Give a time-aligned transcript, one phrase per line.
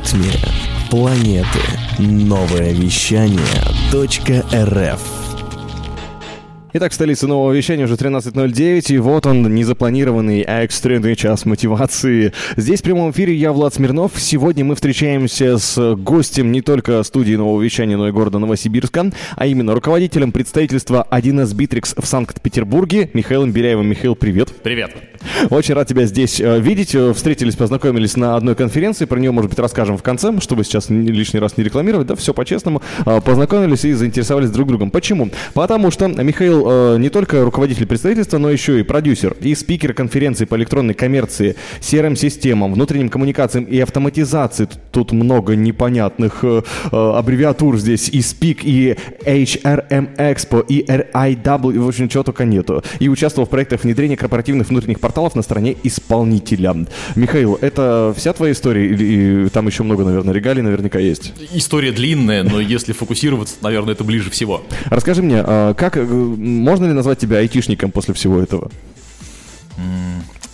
[0.00, 0.32] ритме
[0.90, 1.46] планеты.
[1.98, 3.40] Новое вещание
[3.92, 5.19] .рф
[6.72, 12.32] Итак, столица нового вещания уже 13.09, и вот он, незапланированный, а экстренный час мотивации.
[12.56, 14.12] Здесь в прямом эфире я, Влад Смирнов.
[14.16, 19.46] Сегодня мы встречаемся с гостем не только студии нового вещания, но и города Новосибирска, а
[19.46, 23.88] именно руководителем представительства 1С Bittrex в Санкт-Петербурге Михаилом Беляевым.
[23.88, 24.50] Михаил, привет.
[24.62, 24.92] Привет.
[25.50, 26.94] Очень рад тебя здесь э, видеть.
[26.94, 29.04] Э, Встретились, познакомились на одной конференции.
[29.04, 32.06] Про нее, может быть, расскажем в конце, чтобы сейчас ни- лишний раз не рекламировать.
[32.06, 32.80] Да, все по-честному.
[33.04, 34.90] Э, Познакомились и заинтересовались друг другом.
[34.90, 35.28] Почему?
[35.52, 40.44] Потому что Михаил э, не только руководитель представительства, но еще и продюсер и спикер конференции
[40.44, 44.68] по электронной коммерции, CRM-системам, внутренним коммуникациям и автоматизации.
[44.90, 48.08] Тут- много непонятных э, э, аббревиатур здесь.
[48.08, 52.82] И SPIC, и HRM Expo, и RIW, в общем, чего только нету.
[52.98, 56.74] И участвовал в проектах внедрения корпоративных внутренних порталов на стороне исполнителя.
[57.16, 58.86] Михаил, это вся твоя история?
[58.86, 61.32] Или там еще много, наверное, регалий наверняка есть?
[61.52, 64.62] История длинная, но если фокусироваться, наверное, это ближе всего.
[64.86, 66.06] Расскажи мне, а как, э,
[66.50, 68.70] можно ли назвать тебя айтишником после всего этого?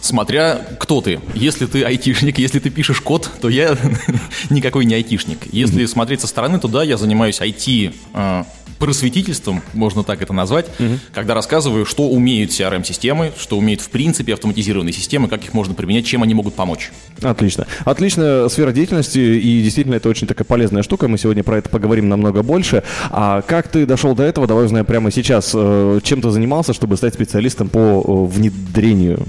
[0.00, 1.18] Смотря кто ты.
[1.34, 3.76] Если ты айтишник, если ты пишешь код, то я
[4.50, 5.38] никакой не айтишник.
[5.52, 8.44] Если смотреть со стороны, то да, я занимаюсь IT э,
[8.78, 10.66] просветительством, можно так это назвать,
[11.12, 16.06] когда рассказываю, что умеют CRM-системы, что умеют в принципе автоматизированные системы, как их можно применять,
[16.06, 16.90] чем они могут помочь.
[17.22, 17.66] Отлично.
[17.84, 21.08] Отличная сфера деятельности, и действительно это очень такая полезная штука.
[21.08, 22.82] Мы сегодня про это поговорим намного больше.
[23.10, 25.52] А как ты дошел до этого, давай узнаем прямо сейчас.
[25.54, 29.26] Э, Чем ты занимался, чтобы стать специалистом по э, внедрению?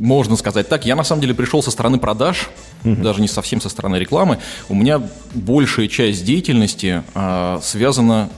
[0.00, 0.86] Можно сказать так.
[0.86, 2.48] Я на самом деле пришел со стороны продаж,
[2.82, 4.38] даже не совсем со стороны рекламы.
[4.70, 5.02] У меня
[5.34, 8.30] большая часть деятельности а, связана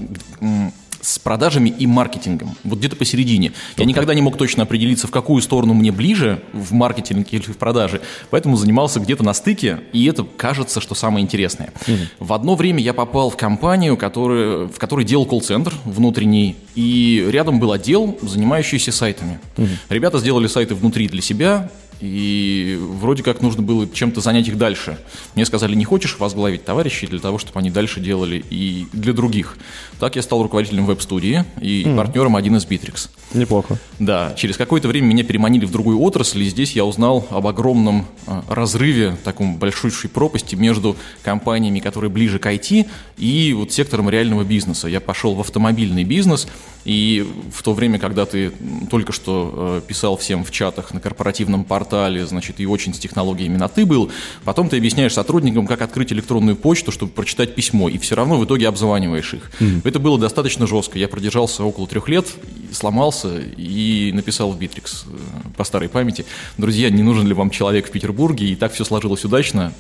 [1.03, 2.57] с продажами и маркетингом.
[2.65, 3.53] Вот где-то посередине.
[3.77, 7.59] Я никогда не мог точно определиться, в какую сторону мне ближе, в маркетинге или в
[7.59, 8.01] продаже.
[8.31, 11.73] Поэтому занимался где-то на стыке, и это кажется, что самое интересное.
[12.19, 17.59] В одно время я попал в компанию, которая, в которой делал колл-центр внутренний, и рядом
[17.59, 19.41] был отдел, занимающийся сайтами.
[19.89, 21.71] Ребята сделали сайты внутри для себя,
[22.03, 24.99] и вроде как нужно было чем-то занять их дальше.
[25.37, 29.57] Мне сказали, не хочешь возглавить товарищей для того, чтобы они дальше делали и для других.
[30.03, 33.09] Так я стал руководителем веб-студии и партнером один из Bittrex.
[33.35, 33.79] Неплохо.
[34.01, 38.07] Да, через какое-то время меня переманили в другую отрасль, и здесь я узнал об огромном
[38.27, 44.43] а, разрыве, таком большущей пропасти между компаниями, которые ближе к IT, и вот сектором реального
[44.43, 44.89] бизнеса.
[44.89, 46.49] Я пошел в автомобильный бизнес,
[46.85, 48.51] и в то время, когда ты
[48.91, 53.57] только что э, писал всем в чатах на корпоративном портале, значит, и очень с технологиями
[53.57, 54.11] на «ты» был,
[54.45, 58.45] потом ты объясняешь сотрудникам, как открыть электронную почту, чтобы прочитать письмо, и все равно в
[58.45, 59.51] итоге обзваниваешь их.
[59.93, 60.99] Это было достаточно жестко.
[60.99, 62.27] Я продержался около трех лет,
[62.73, 66.25] сломался и написал в Битрикс э, по старой памяти.
[66.57, 68.47] Друзья, не нужен ли вам человек в Петербурге?
[68.47, 69.75] И так все сложилось удачно.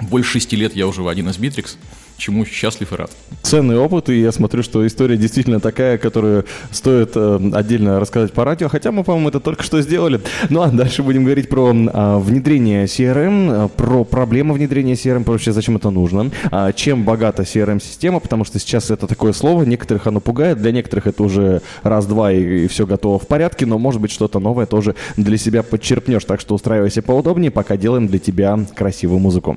[0.00, 1.78] Больше шести лет я уже в 1С-Битрикс,
[2.22, 3.10] чему счастлив и рад.
[3.42, 8.44] Ценный опыт, и я смотрю, что история действительно такая, которую стоит э, отдельно рассказать по
[8.44, 10.20] радио, хотя мы, по-моему, это только что сделали.
[10.48, 15.76] Ну а дальше будем говорить про а, внедрение CRM, про проблемы внедрения CRM, вообще зачем
[15.76, 20.58] это нужно, а, чем богата CRM-система, потому что сейчас это такое слово, некоторых оно пугает,
[20.58, 24.66] для некоторых это уже раз-два и, все готово в порядке, но может быть что-то новое
[24.66, 29.56] тоже для себя подчерпнешь, так что устраивайся поудобнее, пока делаем для тебя красивую музыку.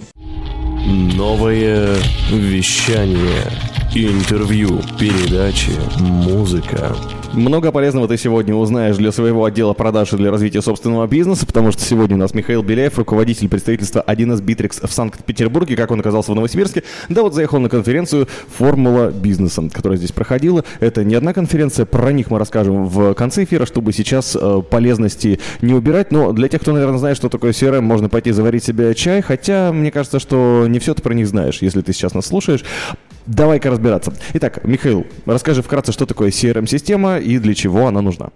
[0.86, 1.98] Новое
[2.30, 3.52] вещание.
[3.98, 6.94] Интервью, передачи, музыка.
[7.32, 11.72] Много полезного ты сегодня узнаешь для своего отдела продаж и для развития собственного бизнеса, потому
[11.72, 15.78] что сегодня у нас Михаил Беляев, руководитель представительства 1С Bittrex в Санкт-Петербурге.
[15.78, 16.84] Как он оказался в Новосибирске?
[17.08, 20.66] Да вот заехал на конференцию «Формула бизнеса», которая здесь проходила.
[20.82, 25.40] Это не одна конференция, про них мы расскажем в конце эфира, чтобы сейчас э, полезности
[25.62, 26.12] не убирать.
[26.12, 29.72] Но для тех, кто, наверное, знает, что такое CRM, можно пойти заварить себе чай, хотя
[29.72, 32.66] мне кажется, что не все ты про них знаешь, если ты сейчас нас слушаешь.
[33.26, 34.14] Давай-ка разбираться.
[34.34, 38.30] Итак, Михаил, расскажи вкратце, что такое CRM-система и для чего она нужна.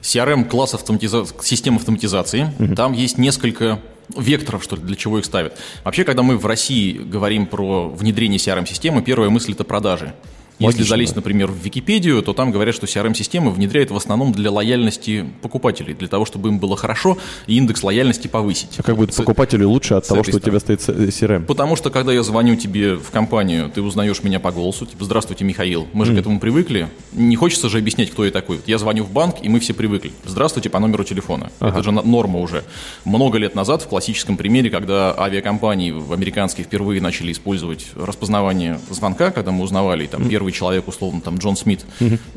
[0.00, 1.24] CRM класс автоматиза...
[1.42, 2.52] систем автоматизации.
[2.76, 3.80] Там есть несколько
[4.16, 5.58] векторов, что ли, для чего их ставят.
[5.84, 10.14] Вообще, когда мы в России говорим про внедрение CRM-системы, первая мысль– это продажи.
[10.58, 11.18] Если Логично, залезть, да.
[11.18, 16.08] например, в Википедию, то там говорят, что CRM-системы внедряют в основном для лояльности покупателей, для
[16.08, 17.16] того, чтобы им было хорошо
[17.46, 18.70] и индекс лояльности повысить.
[18.76, 21.44] А как будет покупателю лучше от того, что у тебя стоит CRM?
[21.44, 25.44] Потому что, когда я звоню тебе в компанию, ты узнаешь меня по голосу, типа, здравствуйте,
[25.44, 26.88] Михаил, мы же к этому привыкли.
[27.12, 28.56] Не хочется же объяснять, кто я такой.
[28.56, 30.10] Вот Я звоню в банк, и мы все привыкли.
[30.24, 31.52] Здравствуйте по номеру телефона.
[31.60, 32.64] Это же норма уже.
[33.04, 39.30] Много лет назад, в классическом примере, когда авиакомпании в американские впервые начали использовать распознавание звонка,
[39.30, 41.84] когда мы узнавали, там первые первый человек, условно, там, Джон Смит,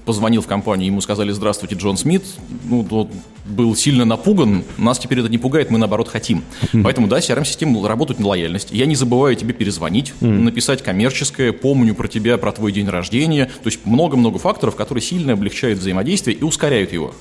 [0.05, 2.23] позвонил в компанию, ему сказали, здравствуйте, Джон Смит,
[2.65, 3.09] ну, тот
[3.45, 6.43] был сильно напуган, нас теперь это не пугает, мы, наоборот, хотим.
[6.83, 8.69] Поэтому, да, CRM-системы работают на лояльность.
[8.71, 13.45] Я не забываю тебе перезвонить, написать коммерческое, помню про тебя, про твой день рождения.
[13.45, 17.13] То есть много-много факторов, которые сильно облегчают взаимодействие и ускоряют его.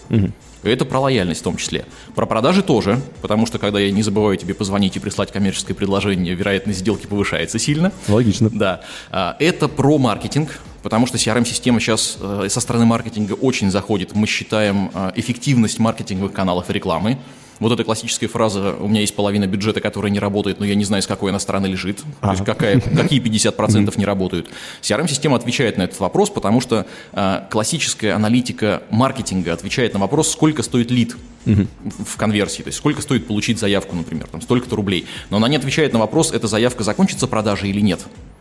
[0.62, 1.86] Это про лояльность в том числе.
[2.14, 6.34] Про продажи тоже, потому что когда я не забываю тебе позвонить и прислать коммерческое предложение,
[6.34, 7.92] вероятность сделки повышается сильно.
[8.08, 8.50] Логично.
[8.50, 8.80] Да.
[9.10, 14.14] А, Это про маркетинг, потому что CRM-система сейчас э, со стороны маркетинга очень заходит.
[14.14, 17.18] Мы считаем э, эффективность маркетинговых каналов и рекламы.
[17.60, 20.84] Вот эта классическая фраза «у меня есть половина бюджета, которая не работает, но я не
[20.84, 22.02] знаю, с какой она стороны лежит».
[22.20, 24.48] То есть какая, какие 50% не работают.
[24.82, 30.62] CRM-система отвечает на этот вопрос, потому что э, классическая аналитика маркетинга отвечает на вопрос, сколько
[30.62, 35.06] стоит лид в конверсии, то есть сколько стоит получить заявку, например, там столько-то рублей.
[35.30, 38.00] Но она не отвечает на вопрос, эта заявка закончится продажей или нет.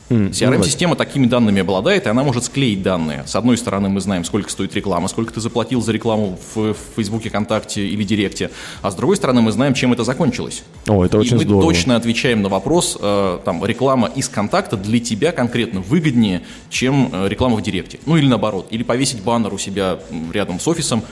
[0.09, 3.23] CRM-система такими данными обладает, и она может склеить данные.
[3.25, 6.77] С одной стороны, мы знаем, сколько стоит реклама, сколько ты заплатил за рекламу в, в
[6.95, 8.49] Фейсбуке, ВКонтакте или Директе,
[8.81, 10.63] а с другой стороны, мы знаем, чем это закончилось.
[10.87, 11.61] О, это и очень мы здорово.
[11.61, 17.27] точно отвечаем на вопрос, э, там, реклама из контакта для тебя конкретно выгоднее, чем э,
[17.29, 17.99] реклама в Директе.
[18.05, 19.99] Ну или наоборот, или повесить баннер у себя
[20.33, 21.03] рядом с офисом,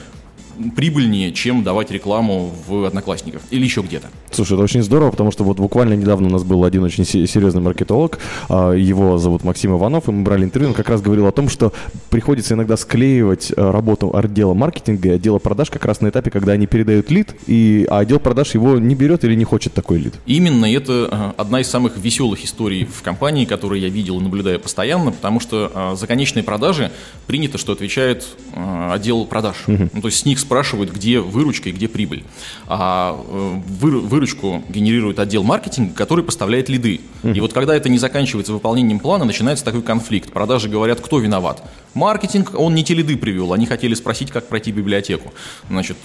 [0.76, 4.08] прибыльнее, чем давать рекламу в Одноклассниках или еще где-то.
[4.30, 7.26] Слушай, это очень здорово, потому что вот буквально недавно у нас был один очень се-
[7.26, 8.18] серьезный маркетолог,
[8.48, 11.48] а, его зовут Максим Иванов, и мы брали интервью, он как раз говорил о том,
[11.48, 11.72] что
[12.10, 16.52] приходится иногда склеивать а, работу отдела маркетинга и отдела продаж как раз на этапе, когда
[16.52, 20.14] они передают лид, и, а отдел продаж его не берет или не хочет такой лид.
[20.26, 24.60] Именно это э, одна из самых веселых историй в компании, которую я видел и наблюдаю
[24.60, 26.90] постоянно, потому что э, за конечные продажи
[27.26, 29.56] принято, что отвечает э, отдел продаж.
[29.66, 32.24] Ну, то есть с них спрашивают, где выручка и где прибыль.
[32.66, 37.02] А э, выр- выручку генерирует отдел маркетинга, который поставляет лиды.
[37.22, 40.32] И вот когда это не заканчивается выполнением плана, начинается такой конфликт.
[40.32, 41.62] Продажи говорят, кто виноват.
[41.98, 45.32] Маркетинг, он не те лиды привел, они хотели спросить, как пройти библиотеку.
[45.68, 45.96] Значит,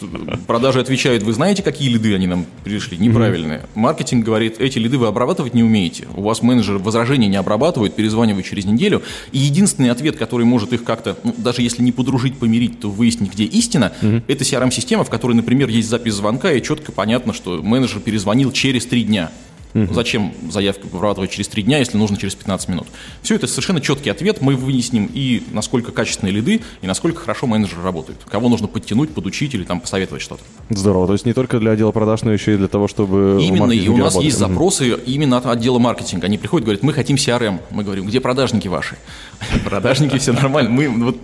[0.48, 2.98] продажи отвечают, вы знаете, какие лиды они нам пришли?
[2.98, 3.62] Неправильные.
[3.75, 6.07] Маркетинг говорит, эти лиды вы обрабатывать не умеете.
[6.16, 9.04] У вас менеджер возражения не обрабатывает, перезванивает через неделю.
[9.31, 13.31] И единственный ответ, который может их как-то, ну, даже если не подружить, помирить, то выяснить,
[13.31, 18.00] где истина, это CRM-система, в которой, например, есть запись звонка, и четко понятно, что менеджер
[18.00, 19.31] перезвонил через три дня.
[19.73, 22.87] Зачем заявку обрабатывать через 3 дня, если нужно через 15 минут?
[23.21, 24.41] Все это совершенно четкий ответ.
[24.41, 28.19] Мы выясним и насколько качественные лиды, и насколько хорошо менеджер работает.
[28.29, 30.43] Кого нужно подтянуть, подучить или там посоветовать что-то.
[30.69, 33.39] Здорово, то есть не только для отдела продаж, но еще и для того, чтобы...
[33.41, 34.25] Именно, и у нас работали.
[34.25, 36.27] есть запросы именно от отдела маркетинга.
[36.27, 37.59] Они приходят, говорят, мы хотим CRM.
[37.71, 38.95] Мы говорим, где продажники ваши?
[39.65, 40.69] Продажники, все нормально.
[40.69, 41.17] Мы, вот,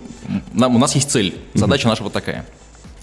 [0.52, 1.34] нам, у нас есть цель.
[1.54, 2.44] Задача наша вот такая.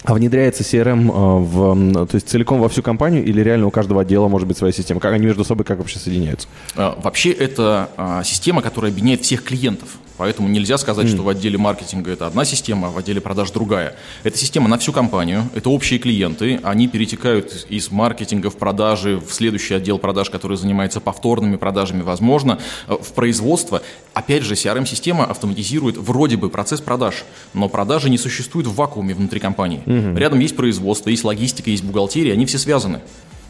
[0.04, 4.02] А внедряется CRM э, в, то есть целиком во всю компанию или реально у каждого
[4.02, 5.00] отдела может быть своя система?
[5.00, 6.48] Как они между собой как вообще соединяются?
[6.76, 9.90] А, Вообще это а, система, которая объединяет всех клиентов.
[10.18, 13.96] Поэтому нельзя сказать, что в отделе маркетинга это одна система, а в отделе продаж другая.
[14.24, 19.32] Это система на всю компанию, это общие клиенты, они перетекают из маркетинга в продажи в
[19.32, 22.58] следующий отдел продаж, который занимается повторными продажами, возможно,
[22.88, 23.84] в производство.
[24.18, 27.24] Опять же, CRM-система автоматизирует вроде бы процесс продаж,
[27.54, 29.84] но продажи не существуют в вакууме внутри компании.
[30.18, 33.02] Рядом есть производство, есть логистика, есть бухгалтерия, они все связаны.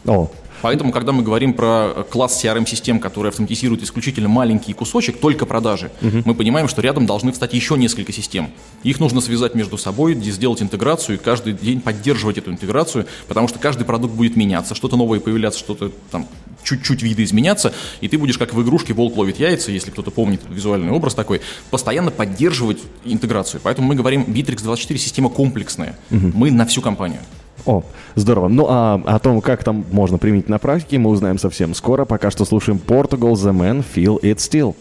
[0.04, 0.30] О,
[0.60, 5.90] Поэтому, когда мы говорим про э, класс CRM-систем, который автоматизирует исключительно маленький кусочек, только продажи,
[6.00, 8.50] мы понимаем, что рядом должны встать еще несколько систем.
[8.82, 13.58] Их нужно связать между собой, сделать интеграцию и каждый день поддерживать эту интеграцию, потому что
[13.58, 16.26] каждый продукт будет меняться, что-то новое появляться, что-то там
[16.68, 20.40] чуть-чуть виды изменяться, и ты будешь как в игрушке «Волк ловит яйца», если кто-то помнит
[20.50, 23.60] визуальный образ такой, постоянно поддерживать интеграцию.
[23.64, 25.96] Поэтому мы говорим, Bittrex 24 система комплексная.
[26.10, 27.20] Мы на всю компанию.
[27.66, 27.82] О,
[28.14, 28.48] здорово.
[28.48, 32.04] Ну а о том, как там можно применить на практике, мы узнаем совсем скоро.
[32.04, 34.74] Пока что слушаем Portugal The Man Feel It Still.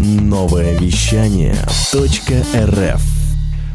[0.00, 1.56] Новое вещание
[1.92, 3.19] .рф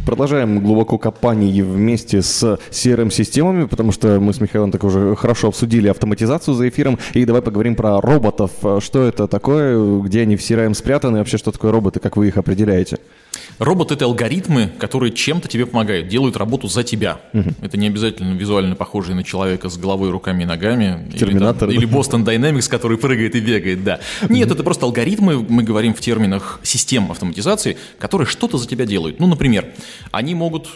[0.06, 5.88] Продолжаем глубоко копание вместе с CRM-системами, потому что мы с Михаилом так уже хорошо обсудили
[5.88, 7.00] автоматизацию за эфиром.
[7.14, 8.52] И давай поговорим про роботов.
[8.80, 12.28] Что это такое, где они в CRM спрятаны, и вообще что такое роботы, как вы
[12.28, 13.00] их определяете?
[13.60, 17.20] Робот это алгоритмы, которые чем-то тебе помогают, делают работу за тебя.
[17.62, 21.10] Это не обязательно визуально похожие на человека с головой, руками и ногами.
[21.18, 24.00] Терминатор, Или, там- или Boston Dynamics, который прыгает и бегает, да.
[24.30, 29.20] Нет, это просто алгоритмы, мы говорим в терминах систем автоматизации, которые что-то за тебя делают.
[29.20, 29.66] Ну, например,
[30.12, 30.68] они могут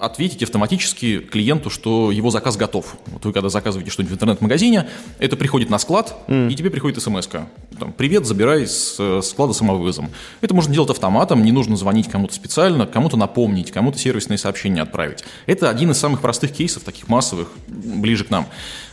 [0.00, 2.96] ответить автоматически клиенту, что его заказ готов.
[3.06, 4.88] Вот вы когда заказываете что-нибудь в интернет-магазине,
[5.18, 7.46] это приходит на склад, и тебе приходит смс -ка.
[7.78, 10.10] Там, Привет, забирай с э, склада самовывозом.
[10.40, 15.24] Это можно делать автоматом, не нужно звонить кому-то специально, кому-то напомнить, кому-то сервисные сообщения отправить.
[15.46, 18.46] Это один из самых простых кейсов, таких массовых, ближе к нам.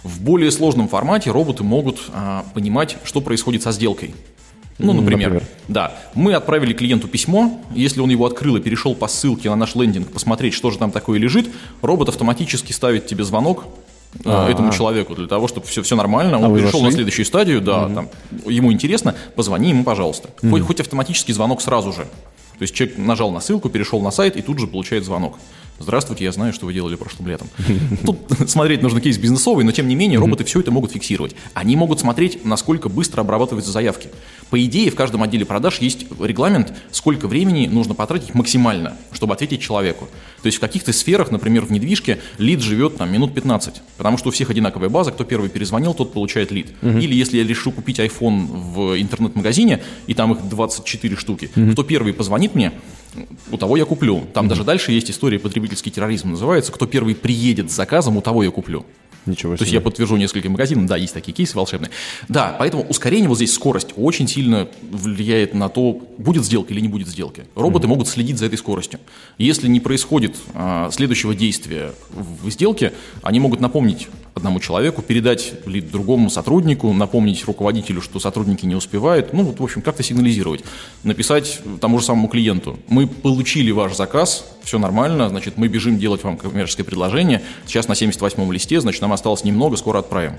[0.04, 4.14] В более сложном формате роботы могут а, понимать, что происходит со сделкой.
[4.80, 5.44] Ну, например, например?
[5.68, 9.76] Да, мы отправили клиенту письмо, если он его открыл и перешел по ссылке на наш
[9.76, 11.50] лендинг посмотреть, что же там такое лежит,
[11.82, 13.66] робот автоматически ставит тебе звонок,
[14.16, 14.50] э, А-а-а.
[14.50, 16.40] этому человеку для того, чтобы все, все нормально.
[16.40, 18.10] Он А перешел на следующую стадию, да, там,
[18.46, 20.30] ему интересно, позвони ему, пожалуйста.
[20.50, 22.08] Хоть, хоть автоматический звонок сразу же.
[22.58, 25.38] То есть человек нажал на ссылку, перешел на сайт и тут же получает звонок.
[25.80, 27.48] Здравствуйте, я знаю, что вы делали прошлым летом.
[28.06, 28.18] Тут
[28.50, 31.36] смотреть нужно кейс бизнесовый, но тем не менее роботы все это могут фиксировать.
[31.54, 34.10] Они могут смотреть, насколько быстро обрабатываются заявки.
[34.50, 39.62] По идее, в каждом отделе продаж есть регламент, сколько времени нужно потратить максимально, чтобы ответить
[39.62, 40.08] человеку.
[40.42, 44.30] То есть в каких-то сферах, например, в недвижке, лид живет там минут 15, потому что
[44.30, 46.68] у всех одинаковая база, кто первый перезвонил, тот получает лид.
[46.82, 52.14] Или если я решу купить iPhone в интернет-магазине, и там их 24 штуки, кто первый
[52.14, 52.72] позвонит мне,
[53.52, 54.24] у того я куплю.
[54.34, 58.44] Там даже дальше есть история потребительский терроризм называется, кто первый приедет с заказом, у того
[58.44, 58.86] я куплю.
[59.26, 59.78] Ничего То есть себе.
[59.78, 61.92] я подтвержу нескольким магазинам, да, есть такие кейсы волшебные.
[62.28, 66.88] Да, поэтому ускорение вот здесь, скорость очень сильно влияет на то, будет сделка или не
[66.88, 67.46] будет сделки.
[67.56, 69.00] Роботы могут следить за этой скоростью.
[69.38, 74.08] Если не происходит а, следующего действия в сделке, они могут напомнить
[74.40, 79.64] одному человеку, передать ли другому сотруднику, напомнить руководителю, что сотрудники не успевают, ну, вот, в
[79.64, 80.64] общем, как-то сигнализировать,
[81.04, 86.24] написать тому же самому клиенту, мы получили ваш заказ, все нормально, значит, мы бежим делать
[86.24, 90.34] вам коммерческое предложение, сейчас на 78-м листе, значит, нам осталось немного, скоро отправим.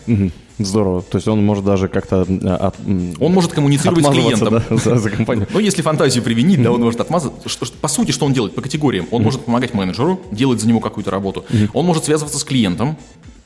[0.58, 1.02] Здорово.
[1.02, 2.76] То есть он может даже как-то э, от-
[3.18, 4.62] Он может коммуницировать с клиентом.
[4.68, 5.46] да, за, за компанию.
[5.52, 7.48] Ну, если фантазию применить, да, он может отмазаться.
[7.48, 9.06] Что- по сути, что он делает по категориям?
[9.10, 11.44] Он может помогать менеджеру, делать за него какую-то работу.
[11.72, 12.98] Он может связываться с клиентом,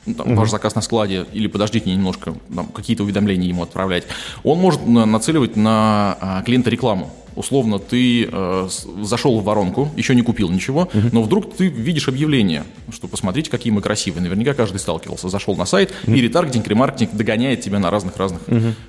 [0.07, 4.05] ну, там, ваш заказ на складе, или подождите немножко, там, какие-то уведомления ему отправлять.
[4.43, 7.11] Он может на- нацеливать на а, клиента рекламу.
[7.37, 8.69] Условно, ты э,
[9.03, 13.73] зашел в воронку, еще не купил ничего, но вдруг ты видишь объявление, что посмотрите, какие
[13.73, 14.23] мы красивые.
[14.23, 15.29] Наверняка каждый сталкивался.
[15.29, 18.43] Зашел на сайт, и ретаргетинг, ремаркетинг догоняет тебя на разных-разных.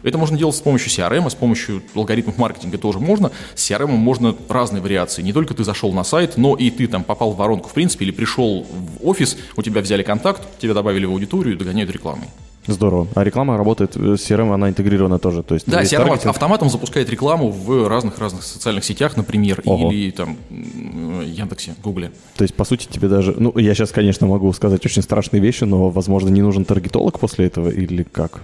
[0.04, 3.32] Это можно делать с помощью CRM, с помощью алгоритмов маркетинга тоже можно.
[3.56, 5.22] С CRM можно разные вариации.
[5.22, 8.06] Не только ты зашел на сайт, но и ты там попал в воронку, в принципе,
[8.06, 12.28] или пришел в офис, у тебя взяли контакт, тебя добавили в аудиторию и догоняют рекламой.
[12.68, 13.08] Здорово.
[13.16, 15.44] А реклама работает э, с CRM, она интегрирована тоже.
[15.44, 16.26] То есть Да, CRM таргетинг.
[16.28, 19.92] автоматом запускает рекламу в разных-разных социальных сетях, например, Ого.
[19.92, 22.12] или там Яндексе, Гугле.
[22.36, 23.36] То есть, по сути, тебе даже...
[23.38, 27.46] Ну, я сейчас, конечно, могу сказать очень страшные вещи, но, возможно, не нужен таргетолог после
[27.48, 28.42] этого или как?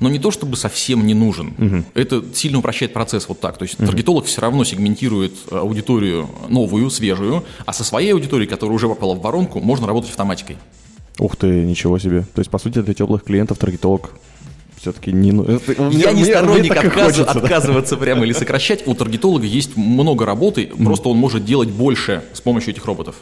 [0.00, 1.84] Но не то чтобы совсем не нужен.
[1.94, 3.58] Это сильно упрощает процесс вот так.
[3.58, 8.88] То есть таргетолог все равно сегментирует аудиторию новую, свежую, а со своей аудиторией, которая уже
[8.88, 10.56] попала в воронку, можно работать автоматикой.
[11.18, 12.22] Ух ты, ничего себе.
[12.34, 14.10] То есть, по сути, для теплых клиентов таргетолог
[14.76, 15.32] все-таки не...
[15.32, 15.44] ну,
[15.90, 17.40] Я не сторонник мне так и отказ- хочется, да.
[17.40, 18.86] отказываться прямо или сокращать.
[18.86, 23.16] У таргетолога есть много работы, просто он может делать больше с помощью этих роботов.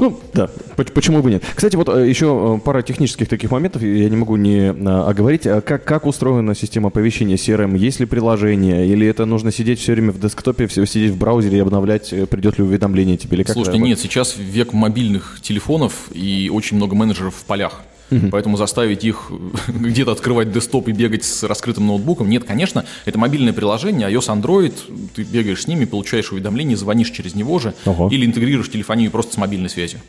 [0.00, 1.42] Ну, да, поч- почему бы нет.
[1.54, 5.46] Кстати, вот э, еще э, пара технических таких моментов, я не могу не э, оговорить.
[5.46, 7.76] А Как, как устроена система оповещения CRM?
[7.76, 8.86] Есть ли приложение?
[8.86, 12.26] Или это нужно сидеть все время в десктопе, все, сидеть в браузере и обновлять, э,
[12.26, 13.36] придет ли уведомление тебе?
[13.38, 17.82] Или как Слушайте, нет, сейчас век мобильных телефонов и очень много менеджеров в полях.
[18.30, 19.30] Поэтому заставить их
[19.68, 24.74] где-то открывать десктоп и бегать с раскрытым ноутбуком, нет, конечно, это мобильное приложение, iOS, Android,
[25.14, 28.08] ты бегаешь с ними, получаешь уведомления, звонишь через него же, Ого.
[28.10, 30.00] или интегрируешь телефонию просто с мобильной связью.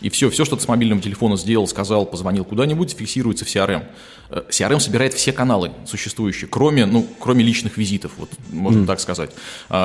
[0.00, 3.84] И все, все, что ты с мобильного телефона сделал, сказал, позвонил куда-нибудь, фиксируется в CRM.
[4.30, 9.30] Э, CRM собирает все каналы существующие, кроме, ну, кроме личных визитов, вот, можно так сказать.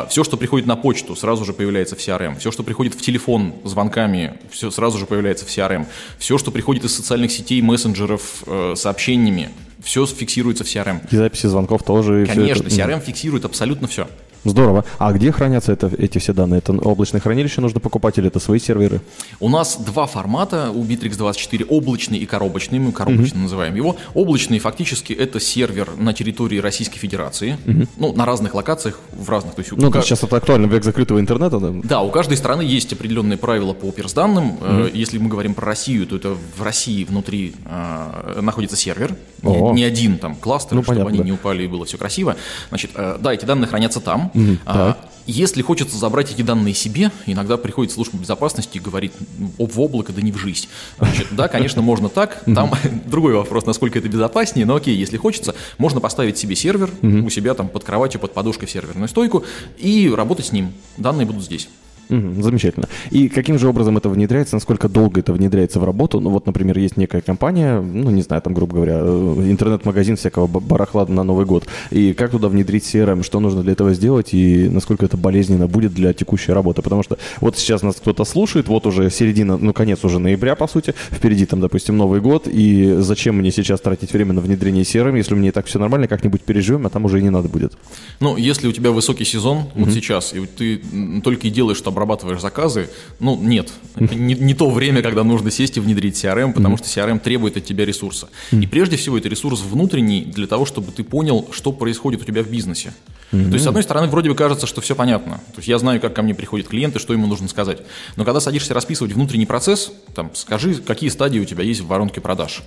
[0.09, 2.39] все, что приходит на почту, сразу же появляется в CRM.
[2.39, 5.85] Все, что приходит в телефон звонками, все сразу же появляется в CRM.
[6.17, 9.49] Все, что приходит из социальных сетей, мессенджеров, э, сообщениями,
[9.85, 10.99] все фиксируется в CRM.
[11.11, 12.25] И записи звонков тоже.
[12.27, 14.07] Конечно, это- CRM фиксирует абсолютно все.
[14.45, 14.85] Здорово.
[14.99, 16.59] А где хранятся это, эти все данные?
[16.59, 19.01] Это облачное хранилище нужно покупать или это свои серверы?
[19.39, 23.95] У нас два формата у Bittrex24, облачный и коробочный, мы коробочный называем его.
[24.13, 27.57] Облачный фактически это сервер на территории Российской Федерации,
[27.97, 29.55] ну, на разных локациях, в разных.
[29.55, 31.71] То есть у Ну, да, сейчас это актуально, век закрытого интернета, да?
[31.83, 34.57] Да, у каждой страны есть определенные правила по персданным.
[34.61, 39.57] Э, Если мы говорим про Россию, то это в России внутри э, находится сервер, не,
[39.57, 39.73] О.
[39.75, 41.25] не один там кластер, Ну, чтобы понятно, они да.
[41.25, 42.35] не упали и было все красиво.
[42.69, 44.31] Значит, э, да, эти данные хранятся там.
[44.65, 45.09] А, так.
[45.27, 49.11] Если хочется забрать эти данные себе, иногда приходит служба безопасности и говорит
[49.57, 50.67] «О, в облако, да не в жизнь.
[50.99, 52.43] Значит, да, конечно, можно так.
[52.45, 52.71] Там
[53.05, 57.53] другой вопрос, насколько это безопаснее, но окей, если хочется, можно поставить себе сервер у себя
[57.55, 59.43] там под кроватью, под подушкой в серверную стойку
[59.79, 60.73] и работать с ним.
[60.97, 61.67] Данные будут здесь.
[62.09, 62.87] Мгм, замечательно.
[63.11, 66.19] И каким же образом это внедряется, насколько долго это внедряется в работу?
[66.19, 70.47] Ну вот, например, есть некая компания, ну не знаю, там, грубо говоря, э, интернет-магазин всякого
[70.47, 71.65] ба- барахла на Новый год.
[71.91, 75.93] И как туда внедрить CRM, что нужно для этого сделать и насколько это болезненно будет
[75.93, 76.81] для текущей работы?
[76.81, 80.67] Потому что вот сейчас нас кто-то слушает, вот уже середина, ну конец уже ноября, по
[80.67, 85.17] сути, впереди там, допустим, Новый год, и зачем мне сейчас тратить время на внедрение CRM,
[85.17, 87.49] если у меня и так все нормально, как-нибудь переживем, а там уже и не надо
[87.49, 87.73] будет.
[88.19, 90.81] Ну, если у тебя высокий сезон, вот сейчас, и ты
[91.23, 93.71] только и делаешь, что обрабатываешь заказы, ну, нет.
[93.95, 97.57] Это не, не то время, когда нужно сесть и внедрить CRM, потому что CRM требует
[97.57, 98.27] от тебя ресурса.
[98.51, 102.43] И прежде всего, это ресурс внутренний для того, чтобы ты понял, что происходит у тебя
[102.43, 102.93] в бизнесе.
[103.31, 105.35] То есть, с одной стороны, вроде бы кажется, что все понятно.
[105.53, 107.79] То есть, я знаю, как ко мне приходит клиент и что ему нужно сказать.
[108.15, 112.21] Но когда садишься расписывать внутренний процесс, там, скажи, какие стадии у тебя есть в воронке
[112.21, 112.61] продаж.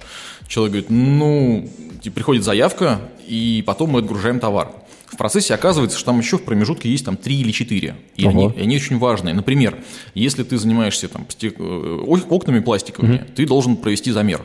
[0.47, 1.71] Человек говорит, ну,
[2.15, 4.73] приходит заявка, и потом мы отгружаем товар.
[5.11, 7.97] В процессе оказывается, что там еще в промежутке есть там три или четыре.
[8.17, 8.31] И Ого.
[8.49, 9.35] они, и они очень важные.
[9.35, 9.79] Например,
[10.15, 11.49] если ты занимаешься там, э,
[12.07, 14.43] ок- окнами пластиковыми, ты должен провести замер.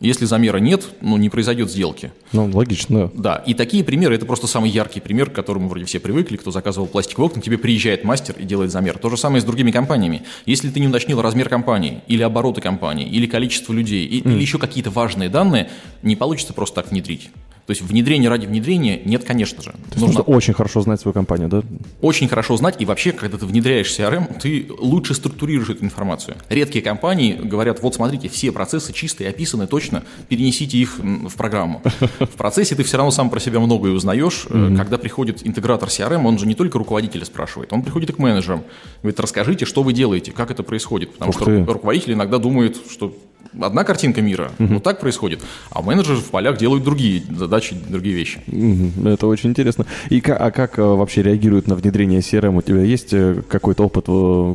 [0.00, 2.12] Если замера нет, ну, не произойдет сделки.
[2.30, 3.42] Ну, логично, да.
[3.44, 6.86] И такие примеры, это просто самый яркий пример, к которому вроде все привыкли, кто заказывал
[6.86, 8.96] пластиковые окна, тебе приезжает мастер и делает замер.
[8.98, 10.22] То же самое и с другими компаниями.
[10.46, 14.58] Если ты не уточнил размер компании, или обороты компании, или количество людей, и- или еще
[14.60, 15.68] какие-то важные данные,
[16.04, 17.30] не получится просто так внедрить.
[17.68, 19.72] То есть внедрение ради внедрения нет, конечно же.
[19.72, 21.62] То есть нужно очень хорошо знать свою компанию, да?
[22.00, 26.38] очень хорошо знать, и вообще, когда ты внедряешь CRM, ты лучше структурируешь эту информацию.
[26.48, 31.82] Редкие компании говорят, вот смотрите, все процессы чистые, описаны точно, перенесите их в программу.
[32.20, 34.46] В процессе ты все равно сам про себя многое узнаешь.
[34.48, 38.18] Э, Когда приходит интегратор CRM, он же не только руководителя спрашивает, он приходит и к
[38.18, 38.64] менеджерам.
[39.02, 41.12] Говорит, расскажите, что вы делаете, как это происходит.
[41.12, 41.50] Потому Ух что ты.
[41.50, 43.14] ру- руководитель иногда думает, что
[43.60, 45.40] одна картинка мира, вот так происходит,
[45.70, 48.40] а менеджеры в полях делают другие задачи, другие вещи.
[48.46, 49.86] Мгм, Это очень интересно.
[50.10, 52.56] И ка- а как э, вообще реагируют на внедрение CRM?
[52.56, 54.06] У тебя есть э, какой-то опыт,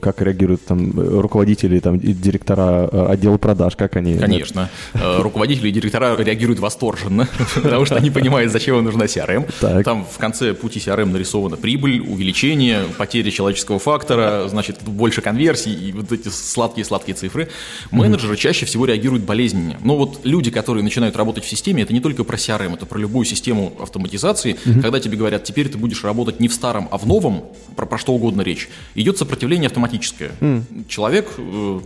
[0.02, 4.16] как реагируют там э, руководители, там директора отдела продаж, как они?
[4.18, 4.70] Конечно.
[4.94, 9.52] Руководители и директора реагируют восторженно, потому что они понимают, зачем им нужна CRM.
[9.60, 9.84] Так.
[9.86, 15.92] Там в конце пути CRM нарисована прибыль, увеличение, потеря человеческого фактора, значит, больше конверсий и
[15.92, 17.50] вот эти сладкие-сладкие цифры.
[17.92, 19.78] Менеджеры чаще всего реагируют болезненнее.
[19.84, 22.98] Но вот люди, которые начинают работать в системе, это не только про CRM, это про
[22.98, 24.58] любую систему автоматизации.
[24.82, 27.44] Когда тебе говорят, теперь ты будешь работать не в старом, а в новом,
[27.76, 30.32] про, про что угодно речь, идет сопротивление автоматическое.
[30.88, 31.80] Человек э,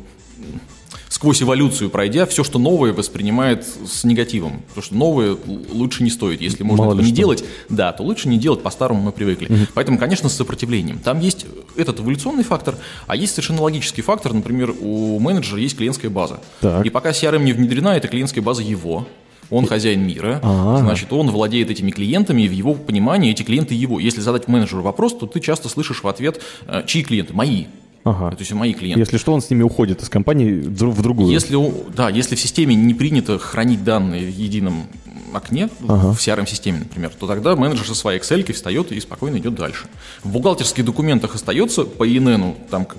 [1.17, 4.61] сквозь эволюцию пройдя, все, что новое, воспринимает с негативом.
[4.67, 5.35] Потому что новое
[5.73, 6.41] лучше не стоит.
[6.41, 7.15] Если можно Мало не что.
[7.15, 9.67] делать, да, то лучше не делать, по-старому мы привыкли.
[9.73, 10.99] Поэтому, конечно, с сопротивлением.
[10.99, 12.75] Там есть этот эволюционный фактор,
[13.07, 14.31] а есть совершенно логический фактор.
[14.31, 16.39] Например, у менеджера есть клиентская база.
[16.61, 16.85] Так.
[16.85, 19.07] И пока CRM не внедрена, это клиентская база его.
[19.49, 20.77] Он хозяин мира, А.
[20.81, 23.99] значит, он владеет этими клиентами, и в его понимании эти клиенты его.
[23.99, 27.33] Если задать менеджеру вопрос, то ты часто слышишь в ответ, э, чьи клиенты?
[27.33, 27.65] Мои.
[28.09, 28.31] Ага.
[28.31, 28.99] То есть мои клиенты.
[29.01, 31.31] Если что, он с ними уходит из компании в дру- в другую.
[31.31, 31.57] Если,
[31.95, 34.87] да, если в системе не принято хранить данные в едином
[35.33, 39.85] окне, в CRM-системе, например, то тогда менеджер со своей Excel встает и спокойно идет дальше.
[40.23, 42.95] В бухгалтерских документах остается по ИНН, там к-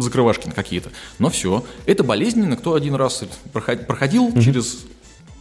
[0.00, 1.64] закрывашки какие-то, но все.
[1.86, 4.80] Это болезненно, кто один раз проход- проходил через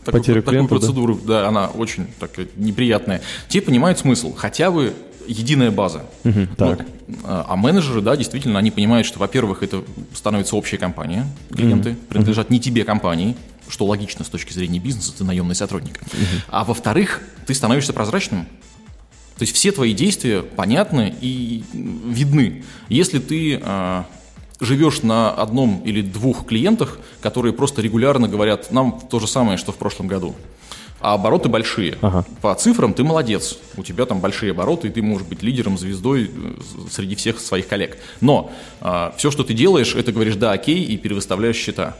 [0.05, 0.79] такую, такую клиента, да?
[0.79, 1.47] процедуру, да?
[1.47, 4.93] она очень такая неприятная, те понимают смысл, хотя бы
[5.27, 6.05] единая база.
[6.57, 6.85] так.
[7.07, 12.49] Ну, а менеджеры, да, действительно, они понимают, что, во-первых, это становится общая компания, клиенты принадлежат
[12.49, 13.35] не тебе компании,
[13.67, 15.99] что логично с точки зрения бизнеса, ты наемный сотрудник.
[16.47, 18.45] А во-вторых, ты становишься прозрачным.
[19.37, 22.63] То есть все твои действия понятны и видны.
[22.89, 24.05] Если ты а,
[24.59, 29.71] живешь на одном или двух клиентах, которые просто регулярно говорят нам то же самое, что
[29.71, 30.35] в прошлом году,
[31.01, 31.97] а обороты большие.
[32.01, 32.25] Ага.
[32.41, 33.57] По цифрам ты молодец.
[33.77, 36.53] У тебя там большие обороты, и ты можешь быть лидером, звездой э,
[36.89, 37.97] среди всех своих коллег.
[38.19, 38.51] Но
[39.17, 41.97] все, что ты делаешь, это говоришь «да, окей» и перевыставляешь счета.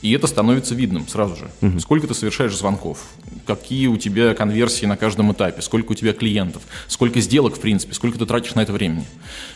[0.00, 1.80] И это становится видным сразу же.
[1.80, 3.04] Сколько ты совершаешь звонков,
[3.46, 7.94] какие у тебя конверсии на каждом этапе, сколько у тебя клиентов, сколько сделок, в принципе,
[7.94, 9.06] сколько ты тратишь на это времени.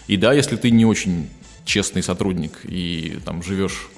[0.09, 1.29] И да, если ты не очень
[1.65, 3.89] честный сотрудник и там живешь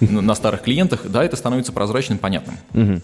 [0.00, 2.56] на старых клиентах, да, это становится прозрачным, понятным.
[2.72, 3.02] М,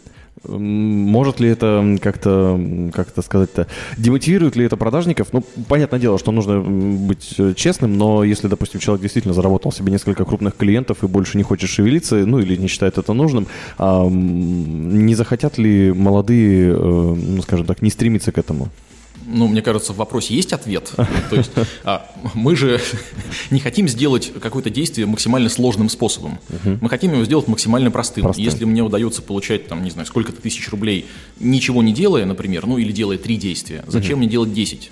[0.49, 2.59] Может ли это как-то,
[2.95, 3.67] как это сказать-то,
[3.99, 5.29] демотивирует ли это продажников?
[5.33, 9.93] Ну, понятное дело, что нужно быть э, честным, но если, допустим, человек действительно заработал себе
[9.93, 14.09] несколько крупных клиентов и больше не хочет шевелиться, ну или не считает это нужным, а,
[14.09, 18.71] не захотят ли молодые, э, ну, скажем так, не стремиться к этому?
[19.27, 20.93] Ну, мне кажется, в вопросе есть ответ.
[21.31, 21.51] То есть
[21.85, 22.81] а, мы же
[23.51, 26.39] не хотим сделать какое-то действие максимально сложным способом.
[26.65, 28.25] Мы хотим его сделать максимально простым.
[28.25, 28.45] Простым.
[28.45, 31.07] Если мне удается получать, там, не знаю, сколько-то тысяч рублей,
[31.39, 34.91] ничего не делая, например, ну или делая три действия, зачем мне делать 10?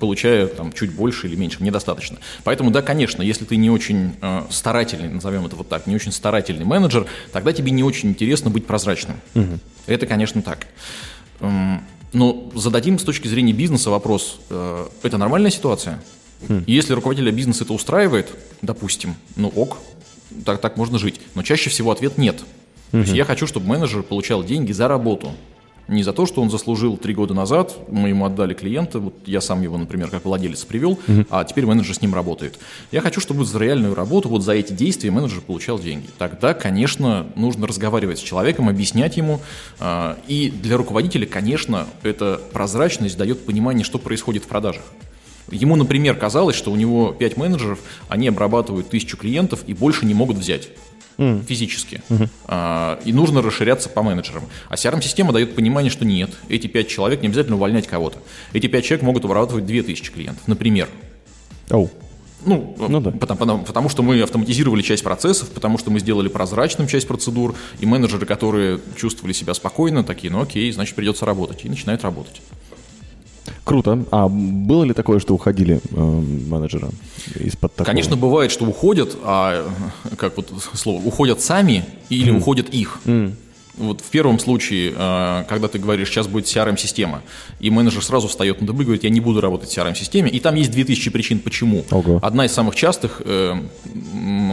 [0.00, 2.18] получая там чуть больше или меньше, мне достаточно.
[2.44, 6.12] Поэтому, да, конечно, если ты не очень э, старательный, назовем это вот так, не очень
[6.12, 9.20] старательный менеджер, тогда тебе не очень интересно быть прозрачным.
[9.34, 9.58] Угу.
[9.86, 10.66] Это, конечно, так.
[12.16, 16.02] Но зададим с точки зрения бизнеса вопрос, э, это нормальная ситуация?
[16.48, 16.64] Хм.
[16.66, 19.76] Если руководителя бизнеса это устраивает, допустим, ну ок,
[20.46, 21.20] так, так можно жить.
[21.34, 22.42] Но чаще всего ответ нет.
[22.90, 25.34] То есть я хочу, чтобы менеджер получал деньги за работу.
[25.88, 29.40] Не за то, что он заслужил три года назад, мы ему отдали клиента, вот я
[29.40, 31.24] сам его, например, как владелец привел, угу.
[31.30, 32.58] а теперь менеджер с ним работает.
[32.90, 36.08] Я хочу, чтобы за реальную работу, вот за эти действия менеджер получал деньги.
[36.18, 39.40] Тогда, конечно, нужно разговаривать с человеком, объяснять ему.
[39.78, 44.82] А, и для руководителя, конечно, эта прозрачность дает понимание, что происходит в продажах.
[45.52, 50.14] Ему, например, казалось, что у него 5 менеджеров, они обрабатывают тысячу клиентов и больше не
[50.14, 50.70] могут взять
[51.18, 51.44] mm.
[51.44, 52.02] физически.
[52.08, 52.28] Mm-hmm.
[52.46, 54.44] А, и нужно расширяться по менеджерам.
[54.68, 58.18] А CRM-система дает понимание, что нет, эти 5 человек не обязательно увольнять кого-то.
[58.52, 60.88] Эти 5 человек могут обрабатывать 2000 клиентов, например.
[61.68, 61.90] Oh.
[62.44, 63.10] Ну, ну да.
[63.10, 67.56] потому, потому, потому что мы автоматизировали часть процессов, потому что мы сделали прозрачным часть процедур,
[67.80, 72.40] и менеджеры, которые чувствовали себя спокойно, такие, ну окей, значит придется работать, и начинают работать.
[73.66, 74.04] Круто.
[74.12, 76.90] А было ли такое, что уходили э, менеджеры
[77.34, 77.86] из-под такого?
[77.86, 79.68] Конечно, бывает, что уходят, а
[80.16, 82.38] как вот слово, уходят сами или mm.
[82.38, 83.00] уходят их.
[83.06, 83.32] Mm.
[83.76, 87.22] Вот в первом случае, э, когда ты говоришь, сейчас будет CRM-система,
[87.60, 90.40] и менеджер сразу встает на дыбы и говорит, я не буду работать в CRM-системе, и
[90.40, 91.84] там есть 2000 причин, почему.
[91.90, 92.18] Ого.
[92.22, 93.54] Одна из самых частых, э,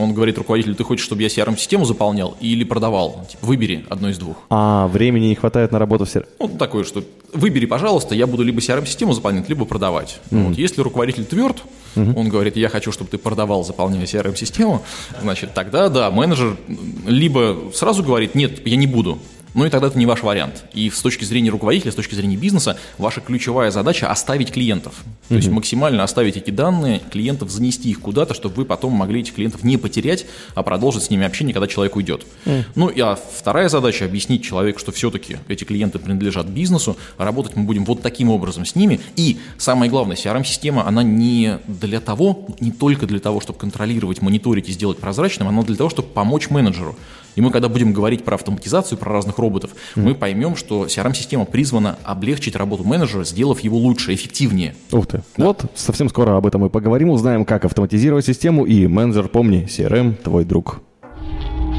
[0.01, 3.25] он говорит руководителю, ты хочешь, чтобы я CRM-систему заполнял или продавал?
[3.29, 4.37] Типа, выбери одно из двух.
[4.49, 6.25] А, времени не хватает на работу в CRM?
[6.39, 10.19] Ну, такое, что выбери, пожалуйста, я буду либо CRM-систему заполнять, либо продавать.
[10.31, 10.47] Mm-hmm.
[10.47, 11.63] Вот, если руководитель тверд,
[11.95, 12.13] mm-hmm.
[12.15, 14.83] он говорит, я хочу, чтобы ты продавал, заполняя CRM-систему,
[15.21, 16.57] значит, тогда, да, менеджер
[17.05, 19.19] либо сразу говорит, нет, я не буду,
[19.53, 20.65] ну и тогда это не ваш вариант.
[20.73, 24.95] И с точки зрения руководителя, с точки зрения бизнеса, ваша ключевая задача оставить клиентов.
[25.27, 25.37] То mm-hmm.
[25.37, 29.63] есть максимально оставить эти данные клиентов, занести их куда-то, чтобы вы потом могли этих клиентов
[29.63, 32.25] не потерять, а продолжить с ними общение, когда человек уйдет.
[32.45, 32.63] Mm.
[32.75, 37.63] Ну и а вторая задача объяснить человеку, что все-таки эти клиенты принадлежат бизнесу, работать мы
[37.63, 38.99] будем вот таким образом с ними.
[39.15, 44.69] И самое главное, CRM-система, она не для того, не только для того, чтобы контролировать, мониторить
[44.69, 46.97] и сделать прозрачным, она для того, чтобы помочь менеджеру.
[47.35, 50.01] И мы, когда будем говорить про автоматизацию, про разных роботов, mm.
[50.01, 54.75] мы поймем, что CRM-система призвана облегчить работу менеджера, сделав его лучше, эффективнее.
[54.91, 55.23] Ух ты.
[55.37, 55.45] Да.
[55.45, 58.65] Вот, совсем скоро об этом мы поговорим, узнаем, как автоматизировать систему.
[58.65, 60.81] И менеджер, помни, CRM– твой друг.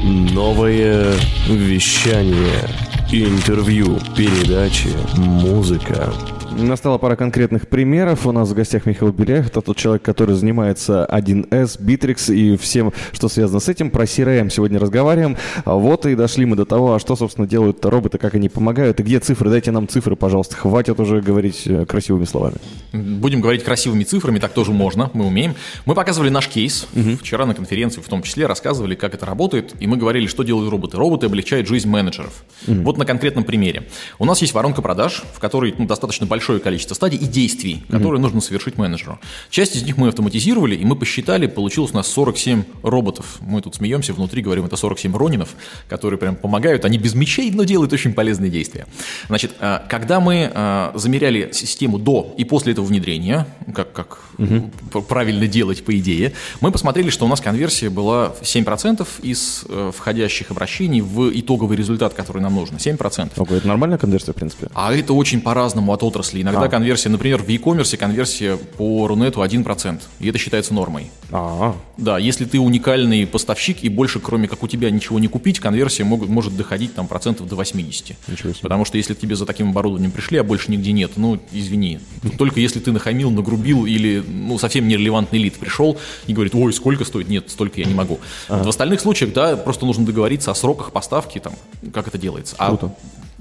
[0.03, 1.13] Новое
[1.47, 2.94] вещание.
[3.17, 6.13] Интервью, передачи, музыка–
[6.57, 8.25] Настала пора конкретных примеров.
[8.25, 9.47] У нас в гостях Михаил Беляев.
[9.47, 13.91] Это тот человек, который занимается 1С, Bittrex и всем, что связано с этим.
[13.91, 15.35] Про CRM сегодня разговариваем.
[15.65, 19.01] Вот и дошли мы до того, а что, собственно, делают роботы, как они помогают.
[19.01, 19.49] И где цифры?
[19.49, 20.55] Дайте нам цифры, пожалуйста.
[20.55, 22.55] Хватит уже говорить э, красивыми словами.
[22.93, 25.55] Будем говорить красивыми цифрами, так тоже можно, мы умеем.
[25.85, 26.87] Мы показывали наш кейс.
[26.95, 27.17] Угу.
[27.17, 29.73] Вчера на конференции в том числе рассказывали, как это работает.
[29.81, 30.95] И мы говорили, что делают роботы.
[30.95, 32.45] Роботы облегчают жизнь менеджеров.
[32.65, 32.81] Угу.
[32.81, 33.87] Вот на конкретном примере.
[34.19, 38.19] У нас есть воронка продаж, в которой ну, достаточно большое количество стадий и действий, которые
[38.19, 38.23] mm-hmm.
[38.23, 39.19] нужно совершить менеджеру.
[39.49, 43.37] Часть из них мы автоматизировали, и мы посчитали, получилось у нас 47 роботов.
[43.41, 45.55] Мы тут смеемся внутри, говорим, это 47 ронинов,
[45.87, 46.85] которые прям помогают.
[46.85, 48.85] Они без мечей, но делают очень полезные действия.
[49.27, 55.03] Значит, э, когда мы э, замеряли систему до и после этого внедрения, как, как mm-hmm.
[55.03, 60.51] правильно делать по идее, мы посмотрели, что у нас конверсия была 7% из э, входящих
[60.51, 62.77] обращений в итоговый результат, который нам нужно.
[62.85, 63.31] 7%.
[63.37, 64.67] Ого, это нормальная конверсия, в принципе?
[64.73, 66.41] А это очень по-разному от отрасли.
[66.41, 66.69] Иногда а.
[66.69, 71.11] конверсия, например, в e-commerce конверсия по Рунету 1%, и это считается нормой.
[71.31, 71.75] А.
[71.97, 76.03] Да, если ты уникальный поставщик и больше, кроме как у тебя, ничего не купить, конверсия
[76.03, 78.15] могут, может доходить там процентов до 80.
[78.27, 78.59] Ничего себе.
[78.61, 81.99] Потому что если к тебе за таким оборудованием пришли, а больше нигде нет, ну, извини.
[82.37, 87.05] Только если ты нахамил, нагрубил или, ну, совсем нерелевантный лид пришел и говорит, ой, сколько
[87.05, 87.27] стоит?
[87.29, 88.19] Нет, столько я не могу.
[88.49, 91.53] Вот в остальных случаях, да, просто нужно договориться о сроках поставки, там,
[91.93, 92.55] как это делается.
[92.57, 92.95] А Круто.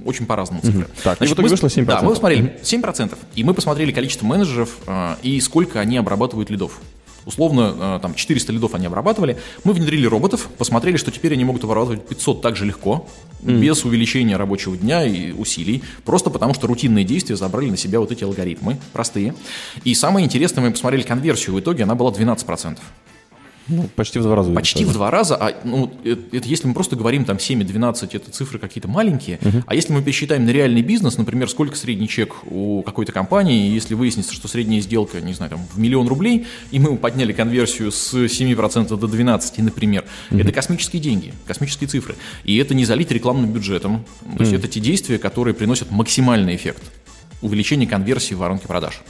[0.05, 0.85] Очень по-разному цифры.
[0.85, 0.91] Угу.
[1.03, 1.85] Так, Значит, и в итоге мы, вышло 7%.
[1.85, 3.19] Да, мы посмотрели 7%.
[3.37, 6.81] И мы посмотрели количество менеджеров э, и сколько они обрабатывают лидов.
[7.27, 9.39] Условно, э, там 400 лидов они обрабатывали.
[9.63, 13.07] Мы внедрили роботов, посмотрели, что теперь они могут обрабатывать 500 так же легко,
[13.43, 13.61] mm.
[13.61, 18.13] без увеличения рабочего дня и усилий, просто потому что рутинные действия забрали на себя вот
[18.13, 19.35] эти алгоритмы, простые.
[19.85, 22.79] И самое интересное, мы посмотрели конверсию, в итоге она была 12%.
[23.69, 24.53] Ну, почти в два раза.
[24.53, 25.37] Почти в два раза.
[25.37, 28.89] А, ну, это, это если мы просто говорим там 7 и 12, это цифры какие-то
[28.89, 29.39] маленькие.
[29.43, 29.65] Угу.
[29.67, 33.95] А если мы пересчитаем на реальный бизнес, например, сколько средний чек у какой-то компании, если
[33.95, 38.15] выяснится, что средняя сделка, не знаю, там, в миллион рублей, и мы подняли конверсию с
[38.15, 40.41] 7% до 12%, например, угу.
[40.41, 42.17] это космические деньги, космические цифры.
[42.45, 44.05] И это не залить рекламным бюджетом.
[44.37, 46.83] То есть это те действия, которые приносят максимальный эффект
[47.45, 49.03] увеличение конверсии в воронке продаж.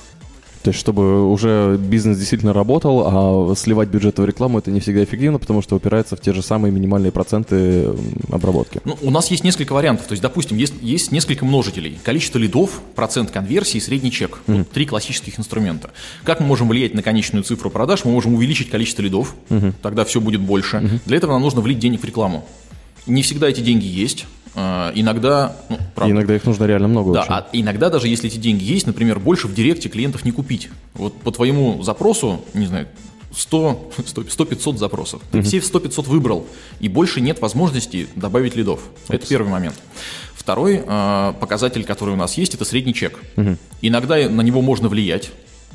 [0.65, 5.05] То есть, чтобы уже бизнес действительно работал, а сливать бюджет в рекламу это не всегда
[5.05, 7.91] эффективно, потому что упирается в те же самые минимальные проценты
[8.33, 8.81] обработки.
[8.87, 10.07] Ну, у нас есть несколько вариантов.
[10.07, 11.99] То есть, допустим, есть, есть несколько множителей.
[12.03, 14.39] Количество лидов, процент конверсии, средний чек.
[14.47, 14.59] Mm-hmm.
[14.59, 15.91] Вот три классических инструмента.
[16.25, 18.07] Как мы можем влиять на конечную цифру продаж?
[18.07, 19.75] Мы можем увеличить количество лидов, mm-hmm.
[19.83, 20.79] тогда все будет больше.
[20.79, 21.01] Mm-hmm.
[21.05, 22.47] Для этого нам нужно влить денег в рекламу.
[23.07, 24.27] Не всегда эти деньги есть.
[24.57, 27.13] А, иногда, ну, правда, иногда их нужно реально много.
[27.13, 27.33] Да, очень.
[27.33, 30.69] а иногда даже если эти деньги есть, например, больше в директе клиентов не купить.
[30.95, 32.87] Вот по твоему запросу, не знаю,
[33.37, 33.93] 100,
[34.29, 35.23] 100 500 запросов.
[35.33, 35.47] Ты угу.
[35.47, 36.47] все 100-500 выбрал,
[36.81, 38.81] и больше нет возможности добавить лидов.
[39.09, 39.11] Опс.
[39.11, 39.75] Это первый момент.
[40.35, 43.19] Второй э, показатель, который у нас есть, это средний чек.
[43.37, 43.57] Угу.
[43.83, 45.33] Иногда на него можно влиять.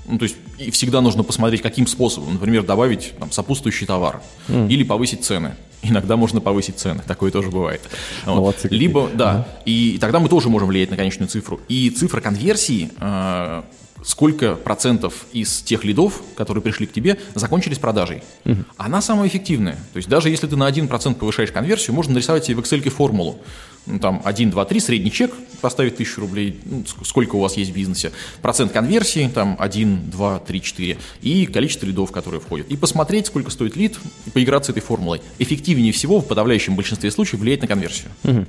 [0.10, 2.34] Ну, то есть и всегда нужно посмотреть, каким способом.
[2.34, 4.70] Например, добавить там, сопутствующий товар mm.
[4.70, 5.56] или повысить цены.
[5.82, 7.82] Иногда можно повысить цены, такое тоже бывает.
[8.26, 8.72] Молодцы вот.
[8.72, 9.48] Либо, да, ага.
[9.66, 11.62] и тогда мы тоже можем влиять на конечную цифру.
[11.70, 13.64] И цифра конверсии, э,
[14.04, 18.24] сколько процентов из тех лидов, которые пришли к тебе, закончились продажей.
[18.46, 18.64] Угу.
[18.78, 19.76] Она самая эффективная.
[19.94, 23.40] То есть даже если ты на 1% повышаешь конверсию, можно нарисовать себе в Excel формулу
[23.86, 27.72] ну, там 1, 2, 3, средний чек, поставить 1000 рублей, ну, сколько у вас есть
[27.72, 32.68] в бизнесе, процент конверсии, там 1, 2, 3, 4, и количество лидов, которые входят.
[32.70, 35.22] И посмотреть, сколько стоит лид, и поиграться этой формулой.
[35.40, 38.12] Эффективнее всего в подавляющем большинстве случаев влиять на конверсию.
[38.24, 38.46] Угу.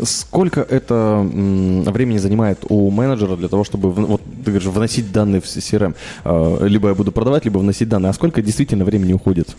[0.00, 5.44] Сколько это времени занимает у менеджера для того, чтобы вот, ты говоришь, вносить данные в
[5.44, 5.94] CRM?
[6.24, 8.10] А, либо я буду продавать, либо вносить данные.
[8.10, 9.54] А сколько действительно времени уходит?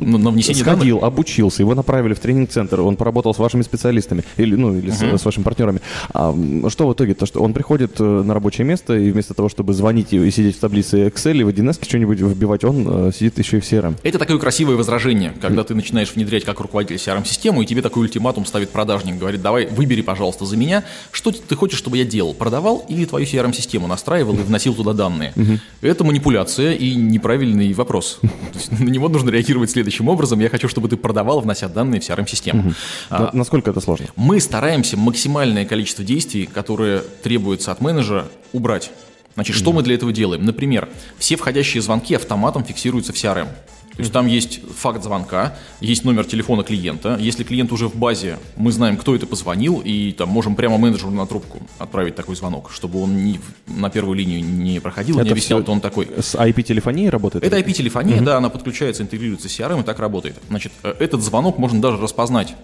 [0.00, 1.14] На, на внесение Сходил, данных?
[1.14, 5.16] обучился, его направили в тренинг-центр, он поработал с вашими специалистами или, ну, или uh-huh.
[5.16, 5.80] с, с вашими партнерами.
[6.12, 6.34] А,
[6.68, 7.14] что в итоге?
[7.14, 10.56] То, что он приходит э, на рабочее место, и вместо того, чтобы звонить и сидеть
[10.56, 13.96] в таблице Excel и в 1С что-нибудь вбивать, он э, сидит еще и в CRM.
[14.02, 18.46] Это такое красивое возражение, когда ты начинаешь внедрять как руководитель CRM-систему, и тебе такой ультиматум
[18.46, 22.84] ставит продажник, говорит, давай выбери, пожалуйста, за меня, что ты хочешь, чтобы я делал, продавал
[22.88, 25.32] или твою CRM-систему настраивал и вносил туда данные.
[25.36, 25.58] Uh-huh.
[25.80, 28.20] Это манипуляция и неправильный вопрос.
[28.70, 30.40] На него нужно реагировать следующим образом.
[30.40, 32.60] Я хочу, чтобы ты продавал, внося данные в CRM-систему.
[32.60, 32.74] Угу.
[33.10, 34.06] А, Насколько это сложно?
[34.16, 38.90] Мы стараемся максимальное количество действий, которые требуются от менеджера, убрать.
[39.34, 40.44] Значит, что мы для этого делаем?
[40.44, 43.48] Например, все входящие звонки автоматом фиксируются в CRM.
[43.96, 47.16] То есть там есть факт звонка, есть номер телефона клиента.
[47.18, 51.10] Если клиент уже в базе, мы знаем, кто это позвонил, и там можем прямо менеджеру
[51.10, 55.30] на трубку отправить такой звонок, чтобы он не, на первую линию не проходил, это не
[55.30, 56.08] объяснял, что он такой.
[56.18, 57.42] С IP-телефонией работает?
[57.42, 58.24] Это IP-телефония, угу.
[58.24, 60.36] да, она подключается, интегрируется с CRM и так работает.
[60.48, 62.54] Значит, э, этот звонок можно даже распознать.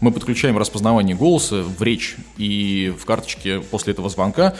[0.00, 4.54] Мы подключаем распознавание голоса в речь, и в карточке после этого звонка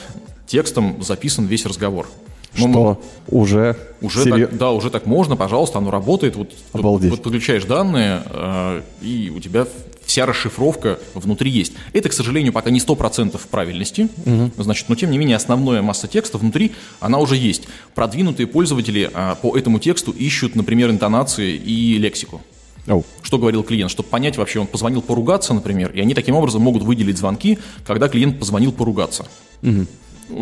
[0.46, 2.06] текстом записан весь разговор.
[2.54, 2.66] Что?
[2.68, 2.96] Мы,
[3.38, 3.76] уже?
[4.00, 6.36] Уже так, да, уже так можно, пожалуйста, оно работает.
[6.36, 7.10] Вот, Обалдеть.
[7.10, 9.66] вот подключаешь данные, э, и у тебя
[10.04, 11.72] вся расшифровка внутри есть.
[11.92, 14.50] Это, к сожалению, пока не 100% правильности, угу.
[14.58, 17.68] значит, но тем не менее основная масса текста внутри, она уже есть.
[17.94, 22.40] Продвинутые пользователи э, по этому тексту ищут, например, интонации и лексику.
[22.86, 23.04] Oh.
[23.22, 26.82] Что говорил клиент, чтобы понять вообще, он позвонил поругаться, например, и они таким образом могут
[26.82, 29.26] выделить звонки, когда клиент позвонил поругаться.
[29.62, 29.86] Угу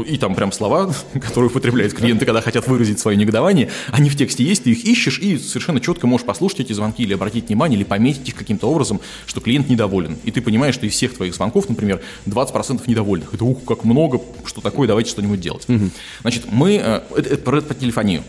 [0.07, 4.45] и там прям слова, которые употребляют клиенты, когда хотят выразить свое негодование, они в тексте
[4.45, 7.85] есть, ты их ищешь и совершенно четко можешь послушать эти звонки или обратить внимание, или
[7.85, 10.17] пометить их каким-то образом, что клиент недоволен.
[10.25, 13.35] И ты понимаешь, что из всех твоих звонков, например, 20% недовольных.
[13.35, 15.69] Это ух, как много, что такое, давайте что-нибудь делать.
[15.69, 15.91] Угу.
[16.23, 18.23] Значит, мы, это, это про, про телефонию.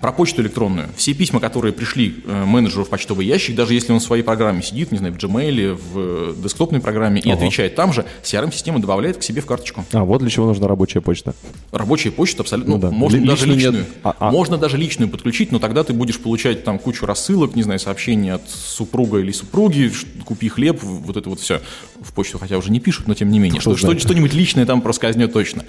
[0.00, 0.88] Про почту электронную.
[0.96, 4.62] Все письма, которые пришли э, менеджеру в почтовый ящик, даже если он в своей программе
[4.62, 7.38] сидит, не знаю, в Gmail, в э, десктопной программе и ага.
[7.38, 9.84] отвечает там же, CRM-система добавляет к себе в карточку.
[9.92, 11.34] А вот для чего нужна рабочая почта.
[11.72, 12.76] Рабочая почта абсолютно.
[12.76, 12.90] Ну, ну, да.
[12.90, 13.86] Можно Ли- даже личную.
[14.04, 14.30] А, а.
[14.30, 18.32] Можно даже личную подключить, но тогда ты будешь получать там кучу рассылок, не знаю, сообщений
[18.32, 19.90] от супруга или супруги,
[20.24, 21.60] купи хлеб, вот это вот все.
[22.00, 23.60] В почту, хотя уже не пишут, но тем не менее.
[23.60, 25.64] Что, что, что-нибудь личное там проскользнет точно.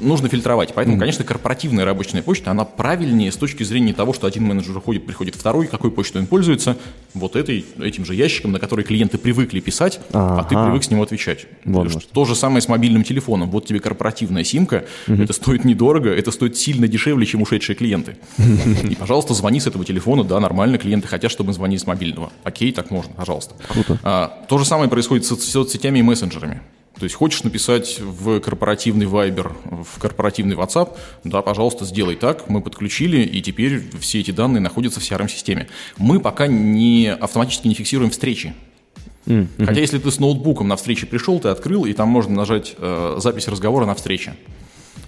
[0.00, 0.74] Нужно фильтровать.
[0.74, 1.00] Поэтому, mm.
[1.00, 5.34] конечно, корпоративная рабочая почта, она правильнее с точки зрения того, что один менеджер уходит, приходит
[5.34, 6.76] второй, какой почтой он пользуется,
[7.14, 10.40] вот этой, этим же ящиком, на который клиенты привыкли писать, ага.
[10.40, 11.46] а ты привык с него отвечать.
[11.64, 13.50] Вот то же самое с мобильным телефоном.
[13.50, 15.22] Вот тебе корпоративная симка, угу.
[15.22, 18.16] это стоит недорого, это стоит сильно дешевле, чем ушедшие клиенты.
[18.88, 22.32] И, пожалуйста, звони с этого телефона, да, нормально, клиенты хотят, чтобы мы звонили с мобильного.
[22.44, 23.54] Окей, так можно, пожалуйста.
[23.68, 23.98] Круто.
[24.02, 26.62] А, то же самое происходит с соцсетями и мессенджерами.
[26.98, 29.52] То есть хочешь написать в корпоративный Viber,
[29.84, 32.48] в корпоративный WhatsApp, да, пожалуйста, сделай так.
[32.48, 35.68] Мы подключили, и теперь все эти данные находятся в CRM-системе.
[35.96, 38.54] Мы пока не автоматически не фиксируем встречи.
[39.26, 39.66] Mm-hmm.
[39.66, 43.16] Хотя если ты с ноутбуком на встрече пришел, ты открыл, и там можно нажать э,
[43.18, 44.34] запись разговора на встрече.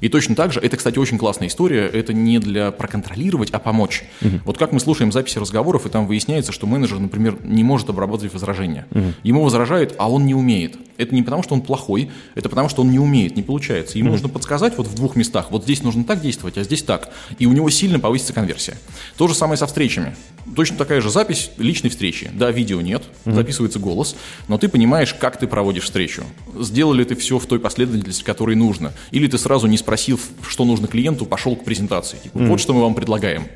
[0.01, 4.05] И точно так же, это, кстати, очень классная история, это не для проконтролировать, а помочь.
[4.23, 4.41] Угу.
[4.45, 8.33] Вот как мы слушаем записи разговоров, и там выясняется, что менеджер, например, не может обрабатывать
[8.33, 8.87] возражения.
[8.91, 9.15] Угу.
[9.23, 10.77] Ему возражают, а он не умеет.
[10.97, 13.99] Это не потому, что он плохой, это потому, что он не умеет, не получается.
[13.99, 14.15] Ему угу.
[14.15, 17.11] нужно подсказать вот в двух местах, вот здесь нужно так действовать, а здесь так.
[17.39, 18.77] И у него сильно повысится конверсия.
[19.17, 20.17] То же самое со встречами.
[20.57, 22.31] Точно такая же запись личной встречи.
[22.35, 23.35] Да, видео нет, угу.
[23.35, 24.17] записывается голос,
[24.49, 26.25] но ты понимаешь, как ты проводишь встречу.
[26.59, 28.93] Сделал ли ты все в той последовательности, которой нужно.
[29.11, 32.17] Или ты сразу не спросил, что нужно клиенту, пошел к презентации.
[32.23, 32.47] Типа, mm-hmm.
[32.47, 33.49] вот что мы вам предлагаем.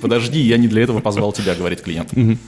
[0.00, 2.12] Подожди, я не для этого позвал тебя, говорит клиент.
[2.12, 2.38] Mm-hmm.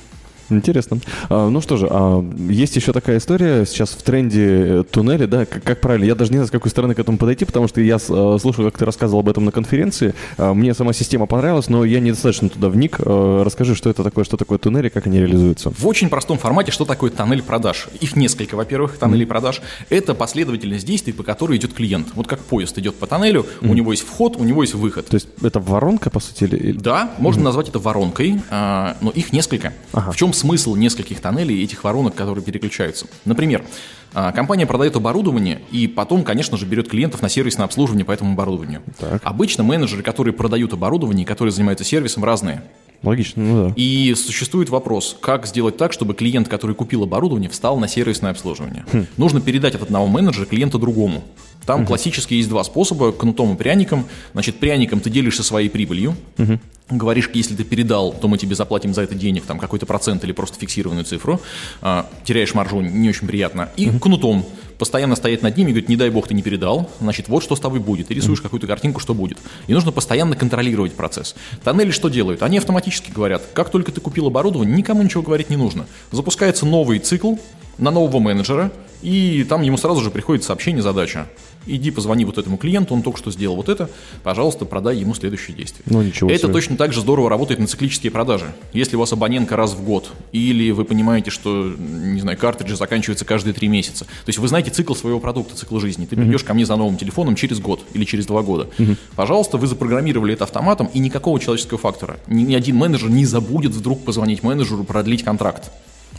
[0.51, 0.99] Интересно.
[1.29, 4.45] А, ну что же, а, есть еще такая история сейчас в тренде
[4.81, 7.19] э, туннели, да, как, как правильно, я даже не знаю, с какой стороны к этому
[7.19, 10.75] подойти, потому что я а, слушал, как ты рассказывал об этом на конференции, а, мне
[10.75, 12.97] сама система понравилась, но я недостаточно туда вник.
[12.99, 15.71] А, расскажи, что это такое, что такое туннели, как они реализуются.
[15.71, 17.89] В очень простом формате, что такое тоннель продаж?
[18.01, 19.29] Их несколько, во-первых, тоннелей mm-hmm.
[19.29, 19.63] продаж.
[19.89, 22.09] Это последовательность действий, по которой идет клиент.
[22.15, 23.71] Вот как поезд идет по тоннелю, mm-hmm.
[23.71, 25.07] у него есть вход, у него есть выход.
[25.07, 26.45] То есть это воронка, по сути?
[26.45, 26.73] Или...
[26.73, 27.45] Да, можно mm-hmm.
[27.45, 29.73] назвать это воронкой, а, но их несколько.
[29.93, 30.13] Ага.
[30.13, 33.07] В чем смысл нескольких тоннелей и этих воронок, которые переключаются.
[33.25, 33.64] Например,
[34.12, 38.33] а, компания продает оборудование и потом, конечно же, берет клиентов на сервисное обслуживание по этому
[38.33, 38.83] оборудованию.
[38.99, 39.20] Так.
[39.25, 42.62] Обычно менеджеры, которые продают оборудование и которые занимаются сервисом, разные.
[43.03, 43.75] Логично, ну да.
[43.77, 48.85] И существует вопрос, как сделать так, чтобы клиент, который купил оборудование, встал на сервисное обслуживание.
[48.92, 49.07] Хм.
[49.16, 51.23] Нужно передать от одного менеджера клиента другому.
[51.66, 51.88] Там угу.
[51.88, 54.07] классически есть два способа, кнутом и пряником.
[54.33, 56.14] Значит, пряником ты делишься своей прибылью.
[56.38, 56.59] Угу.
[56.90, 60.33] Говоришь, если ты передал, то мы тебе заплатим за это денег, там какой-то процент или
[60.33, 61.40] просто фиксированную цифру.
[61.81, 63.70] А, теряешь маржу, не очень приятно.
[63.77, 63.99] И угу.
[64.01, 64.44] кнутом
[64.79, 67.57] постоянно стоять над ними и говорить, не дай бог ты не передал, значит, вот что
[67.57, 68.11] с тобой будет.
[68.11, 68.42] И рисуешь mm-hmm.
[68.42, 69.38] какую-то картинку, что будет.
[69.66, 71.35] И нужно постоянно контролировать процесс.
[71.62, 72.42] Тоннели что делают?
[72.42, 75.87] Они автоматически говорят, как только ты купил оборудование, никому ничего говорить не нужно.
[76.11, 77.37] Запускается новый цикл
[77.79, 81.29] на нового менеджера, и там ему сразу же приходит сообщение, задача
[81.66, 83.90] иди позвони вот этому клиенту, он только что сделал вот это,
[84.22, 85.83] пожалуйста, продай ему следующее действие.
[85.87, 86.53] Ну, ничего это себе.
[86.53, 88.53] точно так же здорово работает на циклические продажи.
[88.72, 93.24] Если у вас абонентка раз в год, или вы понимаете, что, не знаю, картриджи заканчиваются
[93.24, 96.46] каждые три месяца, то есть вы знаете цикл своего продукта, цикл жизни, ты придешь mm-hmm.
[96.46, 98.68] ко мне за новым телефоном через год или через два года.
[98.79, 98.96] Mm-hmm.
[99.16, 102.18] Пожалуйста, вы запрограммировали это автоматом, и никакого человеческого фактора.
[102.27, 105.70] Ни, ни один менеджер не забудет вдруг позвонить менеджеру, продлить контракт.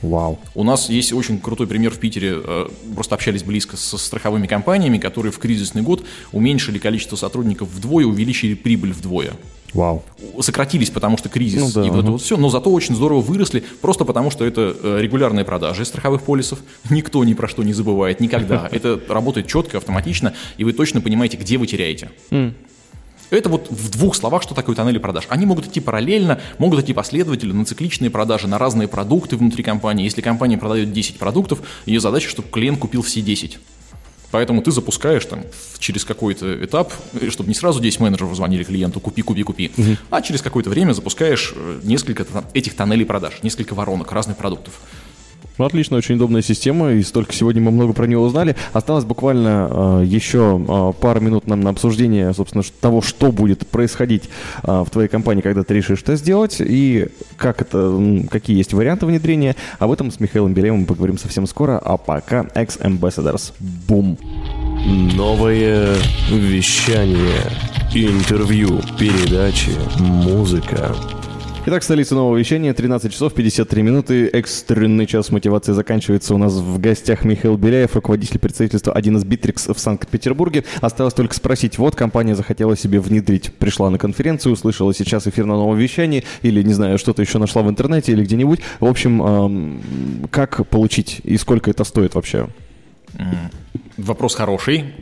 [0.10, 0.40] Вау.
[0.54, 2.34] У нас есть очень крутой пример в Питере.
[2.36, 8.06] Э, просто общались близко со страховыми компаниями, которые в кризисный год уменьшили количество сотрудников вдвое,
[8.06, 9.34] увеличили прибыль вдвое.
[9.76, 10.04] Вау.
[10.40, 13.20] Сократились, потому что кризис ну, да, и вот это вот все, но зато очень здорово
[13.20, 16.60] выросли, просто потому что это э, регулярные продажи страховых полисов.
[16.90, 18.70] Никто ни про что не забывает никогда.
[18.72, 22.10] Это работает четко, автоматично, и вы точно понимаете, где вы теряете.
[23.30, 25.26] Это вот в двух словах, что такое тоннели продаж.
[25.30, 30.04] Они могут идти параллельно, могут идти последовательно на цикличные продажи, на разные продукты внутри компании.
[30.04, 33.60] Если компания продает 10 продуктов, ее задача, чтобы клиент купил все 10.
[34.32, 35.44] Поэтому ты запускаешь там
[35.80, 39.98] через какой-то этап, э, чтобы не сразу 10 менеджеров звонили клиенту «купи, купи, купи», угу.
[40.10, 44.74] а через какое-то время запускаешь э, несколько этих тоннелей продаж, несколько воронок разных продуктов.
[45.58, 48.56] Ну, отлично, очень удобная система, и столько сегодня мы много про нее узнали.
[48.74, 54.30] Осталось буквально э, еще э, пару минут нам на обсуждение, собственно, того, что будет происходить
[54.64, 59.06] э, в твоей компании, когда ты решишь это сделать, и как это, какие есть варианты
[59.06, 59.56] внедрения.
[59.80, 63.54] Об этом с Михаилом Белевым поговорим совсем скоро, а пока X-Ambassadors.
[63.88, 64.18] Бум!
[65.16, 65.96] Новое
[66.30, 67.42] вещание,
[67.94, 70.94] интервью, передачи, музыка–
[71.68, 74.28] Итак, столица нового вещания, 13 часов 53 минуты.
[74.28, 76.36] Экстренный час мотивации заканчивается.
[76.36, 80.64] У нас в гостях Михаил Беляев, руководитель представительства 1С Bittrex в Санкт-Петербурге.
[80.82, 85.56] Осталось только спросить, вот компания захотела себе внедрить, пришла на конференцию, услышала сейчас эфир на
[85.56, 88.60] новом вещании, или, не знаю, что-то еще нашла в интернете или где-нибудь.
[88.80, 92.48] В общем, эм, как получить и сколько это стоит вообще?
[93.98, 94.94] Вопрос хороший.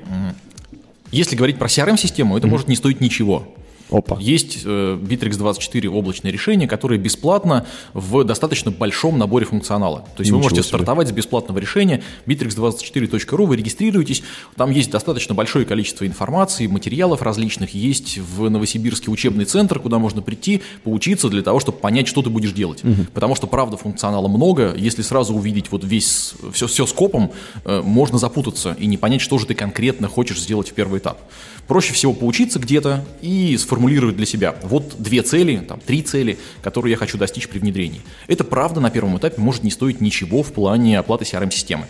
[1.11, 2.49] Если говорить про CRM-систему, это mm-hmm.
[2.49, 3.53] может не стоить ничего.
[3.93, 4.17] Опа.
[4.19, 9.99] Есть э, Bittrex 24 облачное решение, которое бесплатно в достаточно большом наборе функционала.
[9.99, 10.69] То есть Ничего вы можете себе.
[10.69, 14.23] стартовать с бесплатного решения bittrex24.ru, вы регистрируетесь,
[14.55, 20.21] там есть достаточно большое количество информации, материалов различных, есть в Новосибирске учебный центр, куда можно
[20.21, 22.83] прийти, поучиться для того, чтобы понять, что ты будешь делать.
[22.83, 23.07] Угу.
[23.13, 27.31] Потому что, правда, функционала много, если сразу увидеть вот весь, все, все скопом,
[27.65, 31.19] э, можно запутаться и не понять, что же ты конкретно хочешь сделать в первый этап.
[31.67, 34.55] Проще всего поучиться где-то и сформулировать для себя.
[34.63, 38.01] Вот две цели, там, три цели, которые я хочу достичь при внедрении.
[38.27, 41.87] Это правда на первом этапе может не стоить ничего в плане оплаты CRM-системы.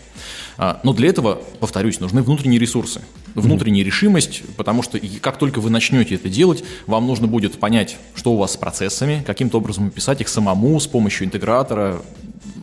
[0.58, 3.02] А, но для этого, повторюсь, нужны внутренние ресурсы,
[3.34, 8.34] внутренняя решимость, потому что как только вы начнете это делать, вам нужно будет понять, что
[8.34, 12.02] у вас с процессами, каким-то образом описать их самому с помощью интегратора,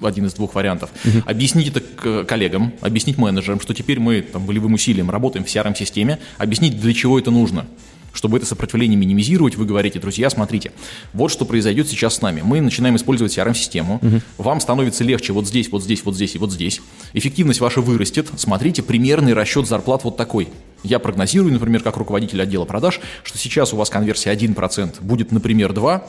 [0.03, 0.91] один из двух вариантов.
[1.27, 6.81] Объяснить это коллегам, объяснить менеджерам, что теперь мы там, волевым усилием работаем в CRM-системе, объяснить,
[6.81, 7.67] для чего это нужно.
[8.13, 10.73] Чтобы это сопротивление минимизировать, вы говорите, друзья, смотрите,
[11.13, 12.43] вот что произойдет сейчас с нами.
[12.45, 14.21] Мы начинаем использовать CRM-систему, угу.
[14.39, 16.81] вам становится легче вот здесь, вот здесь, вот здесь и вот здесь.
[17.13, 18.29] Эффективность ваша вырастет.
[18.37, 20.49] Смотрите, примерный расчет зарплат вот такой.
[20.83, 25.71] Я прогнозирую, например, как руководитель отдела продаж, что сейчас у вас конверсия 1%, будет, например,
[25.73, 26.03] 2%,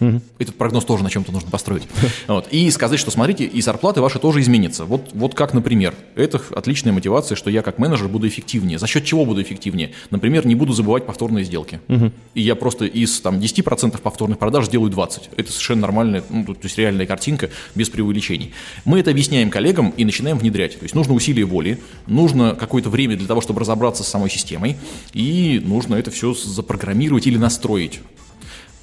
[0.00, 0.20] Угу.
[0.38, 1.84] Этот прогноз тоже на чем-то нужно построить.
[2.26, 2.48] Вот.
[2.50, 4.84] И сказать, что смотрите, и зарплаты ваши тоже изменятся.
[4.84, 8.78] Вот, вот как, например, это отличная мотивация, что я как менеджер буду эффективнее.
[8.78, 9.92] За счет чего буду эффективнее?
[10.10, 11.80] Например, не буду забывать повторные сделки.
[11.88, 12.12] Угу.
[12.34, 15.30] И я просто из там, 10% повторных продаж сделаю 20.
[15.36, 18.52] Это совершенно нормальная, ну, то есть реальная картинка без преувеличений.
[18.84, 20.78] Мы это объясняем коллегам и начинаем внедрять.
[20.78, 24.76] То есть нужно усилие воли, нужно какое-то время для того, чтобы разобраться с самой системой,
[25.12, 28.00] и нужно это все запрограммировать или настроить.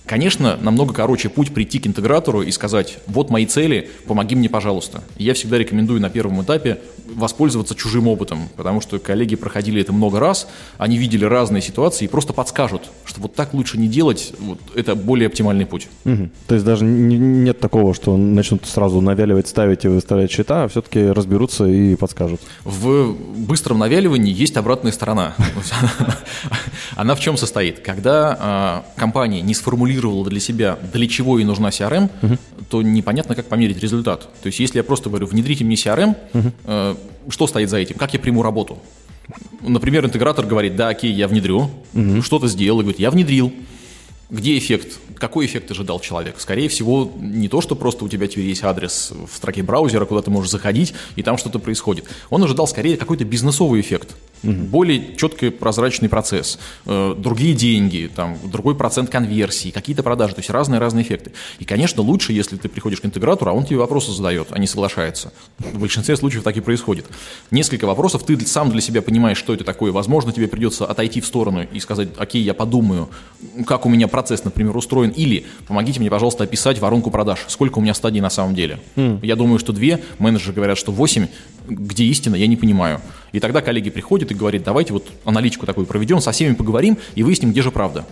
[0.07, 5.03] Конечно, намного короче путь прийти к интегратору и сказать, вот мои цели, помоги мне, пожалуйста.
[5.17, 6.79] Я всегда рекомендую на первом этапе
[7.15, 10.47] воспользоваться чужим опытом, потому что коллеги проходили это много раз,
[10.77, 14.95] они видели разные ситуации и просто подскажут, что вот так лучше не делать, вот это
[14.95, 15.87] более оптимальный путь.
[16.05, 16.29] Угу.
[16.47, 20.67] То есть даже не, нет такого, что начнут сразу навяливать, ставить и выставлять счета, а
[20.67, 22.41] все-таки разберутся и подскажут.
[22.63, 25.35] В быстром навяливании есть обратная сторона.
[26.95, 27.79] Она в чем состоит?
[27.79, 32.09] Когда а, компания не сформулировала для себя, для чего ей нужна CRM,
[32.69, 34.27] то непонятно, как померить результат.
[34.41, 36.15] То есть, если я просто говорю, внедрите мне CRM,
[37.29, 37.95] что стоит за этим?
[37.97, 38.77] Как я приму работу?
[39.61, 42.21] Например, интегратор говорит, да, окей, я внедрю, угу.
[42.21, 43.51] что-то сделал, и говорит, я внедрил.
[44.29, 44.99] Где эффект?
[45.15, 46.35] Какой эффект ожидал человек?
[46.37, 50.21] Скорее всего, не то, что просто у тебя теперь есть адрес в строке браузера, куда
[50.21, 52.05] ты можешь заходить, и там что-то происходит.
[52.29, 54.15] Он ожидал скорее какой-то бизнесовый эффект.
[54.43, 54.51] Угу.
[54.51, 60.49] Более четкий прозрачный процесс, э, другие деньги, там, другой процент конверсии, какие-то продажи, то есть
[60.49, 61.31] разные-разные эффекты.
[61.59, 64.67] И, конечно, лучше, если ты приходишь к интегратору, а он тебе вопросы задает, а не
[64.67, 65.33] соглашается.
[65.57, 67.05] В большинстве случаев так и происходит.
[67.51, 69.91] Несколько вопросов, ты сам для себя понимаешь, что это такое.
[69.91, 73.09] Возможно, тебе придется отойти в сторону и сказать, окей, я подумаю,
[73.65, 77.81] как у меня процесс, например, устроен, или помогите мне, пожалуйста, описать воронку продаж, сколько у
[77.81, 78.79] меня стадий на самом деле.
[78.95, 79.19] Mm.
[79.23, 81.27] Я думаю, что две, менеджеры говорят, что восемь,
[81.67, 83.01] где истина, я не понимаю.
[83.31, 87.23] И тогда коллеги приходят и говорят, давайте вот аналитику такую проведем, со всеми поговорим и
[87.23, 88.05] выясним, где же правда.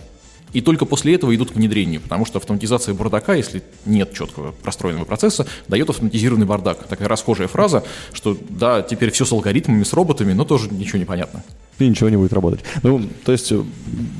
[0.52, 5.04] И только после этого идут к внедрению, потому что автоматизация бардака, если нет четкого простроенного
[5.04, 6.86] процесса, дает автоматизированный бардак.
[6.86, 11.04] Такая расхожая фраза, что да, теперь все с алгоритмами, с роботами, но тоже ничего не
[11.04, 11.42] понятно
[11.78, 12.60] и ничего не будет работать.
[12.82, 13.62] Ну, то есть э,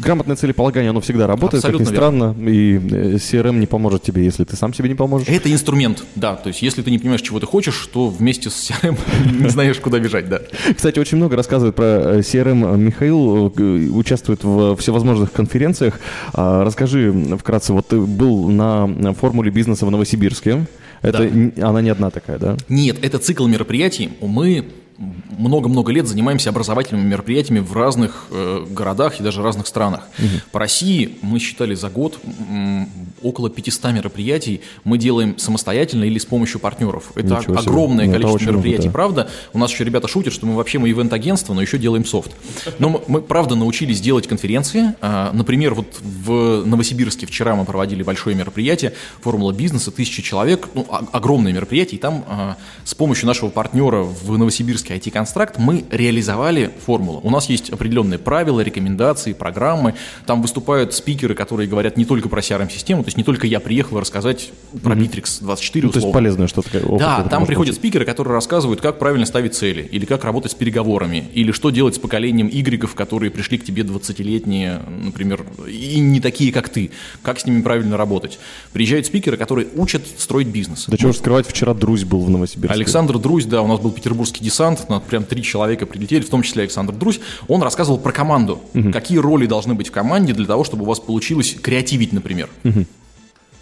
[0.02, 2.32] грамотное целеполагание, оно всегда работает, Абсолютно как ни верно.
[2.34, 5.28] странно, и э, CRM не поможет тебе, если ты сам себе не поможешь.
[5.28, 8.70] Это инструмент, да, то есть если ты не понимаешь, чего ты хочешь, то вместе с
[8.70, 8.98] CRM
[9.42, 10.40] не знаешь, куда бежать, да.
[10.74, 13.52] Кстати, очень много рассказывает про э, CRM Михаил,
[13.96, 16.00] участвует в всевозможных конференциях.
[16.32, 20.66] А, расскажи вкратце, вот ты был на формуле бизнеса в Новосибирске,
[21.02, 21.68] это да.
[21.68, 22.56] она не одна такая, да?
[22.68, 24.10] Нет, это цикл мероприятий.
[24.20, 24.66] Мы
[24.98, 30.08] много-много лет занимаемся образовательными мероприятиями в разных э, городах и даже разных странах.
[30.18, 30.26] Угу.
[30.52, 32.18] По России мы считали за год
[32.48, 32.88] м,
[33.22, 37.12] около 500 мероприятий мы делаем самостоятельно или с помощью партнеров.
[37.14, 38.14] Это Ничего огромное себе.
[38.14, 38.92] количество мероприятий, много, да.
[38.92, 39.30] правда.
[39.52, 42.30] У нас еще ребята шутят, что мы вообще мы ивент-агентство, но еще делаем софт.
[42.78, 44.94] Но мы, мы правда научились делать конференции.
[45.00, 50.86] А, например, вот в Новосибирске вчера мы проводили большое мероприятие, формула бизнеса, тысячи человек, ну,
[51.12, 56.70] огромное мероприятие, и там а, с помощью нашего партнера в Новосибирске классический IT-констракт, мы реализовали
[56.84, 57.20] формулу.
[57.22, 59.94] У нас есть определенные правила, рекомендации, программы.
[60.26, 64.00] Там выступают спикеры, которые говорят не только про CRM-систему, то есть не только я приехал
[64.00, 64.50] рассказать
[64.82, 66.98] про Bittrex 24 ну, То есть полезное что-то.
[66.98, 67.80] Да, там приходят быть.
[67.80, 71.96] спикеры, которые рассказывают, как правильно ставить цели, или как работать с переговорами, или что делать
[71.96, 76.90] с поколением Y, которые пришли к тебе 20-летние, например, и не такие, как ты.
[77.22, 78.38] Как с ними правильно работать.
[78.72, 80.86] Приезжают спикеры, которые учат строить бизнес.
[80.88, 82.74] Да чего скрывать, вчера Друзь был в Новосибирске.
[82.74, 86.28] Александр Друзь, да, у нас был петербургский десант, десант, на прям три человека прилетели, в
[86.28, 88.60] том числе Александр Друзь, он рассказывал про команду.
[88.74, 88.92] Угу.
[88.92, 92.48] Какие роли должны быть в команде для того, чтобы у вас получилось креативить, например.
[92.64, 92.86] Угу.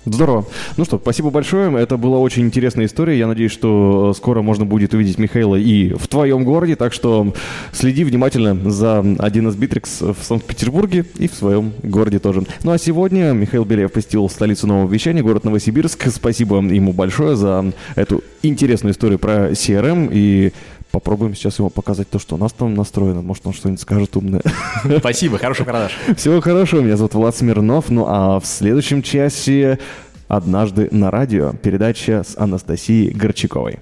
[0.06, 0.44] Здорово.
[0.76, 1.74] Ну что, спасибо большое.
[1.78, 3.18] Это была очень интересная история.
[3.18, 6.76] Я надеюсь, что скоро можно будет увидеть Михаила и в твоем городе.
[6.76, 7.32] Так что
[7.72, 12.42] следи внимательно за 1С Bittrex в Санкт-Петербурге и в своем городе тоже.
[12.64, 16.10] Ну а сегодня Михаил Беляев посетил столицу нового вещания, город Новосибирск.
[16.10, 20.52] Спасибо ему большое за эту интересную историю про CRM и
[20.94, 23.20] Попробуем сейчас ему показать то, что у нас там настроено.
[23.20, 24.42] Может, он что-нибудь скажет умное.
[25.00, 25.90] Спасибо, хороший продаж.
[26.16, 26.82] Всего хорошего.
[26.82, 27.90] Меня зовут Влад Смирнов.
[27.90, 29.80] Ну а в следующем часе
[30.28, 33.80] «Однажды на радио» передача с Анастасией Горчаковой.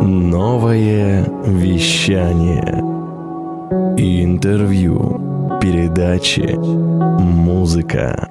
[0.00, 2.78] Новое вещание.
[3.98, 5.58] Интервью.
[5.60, 6.54] Передачи.
[6.56, 8.28] Музыка.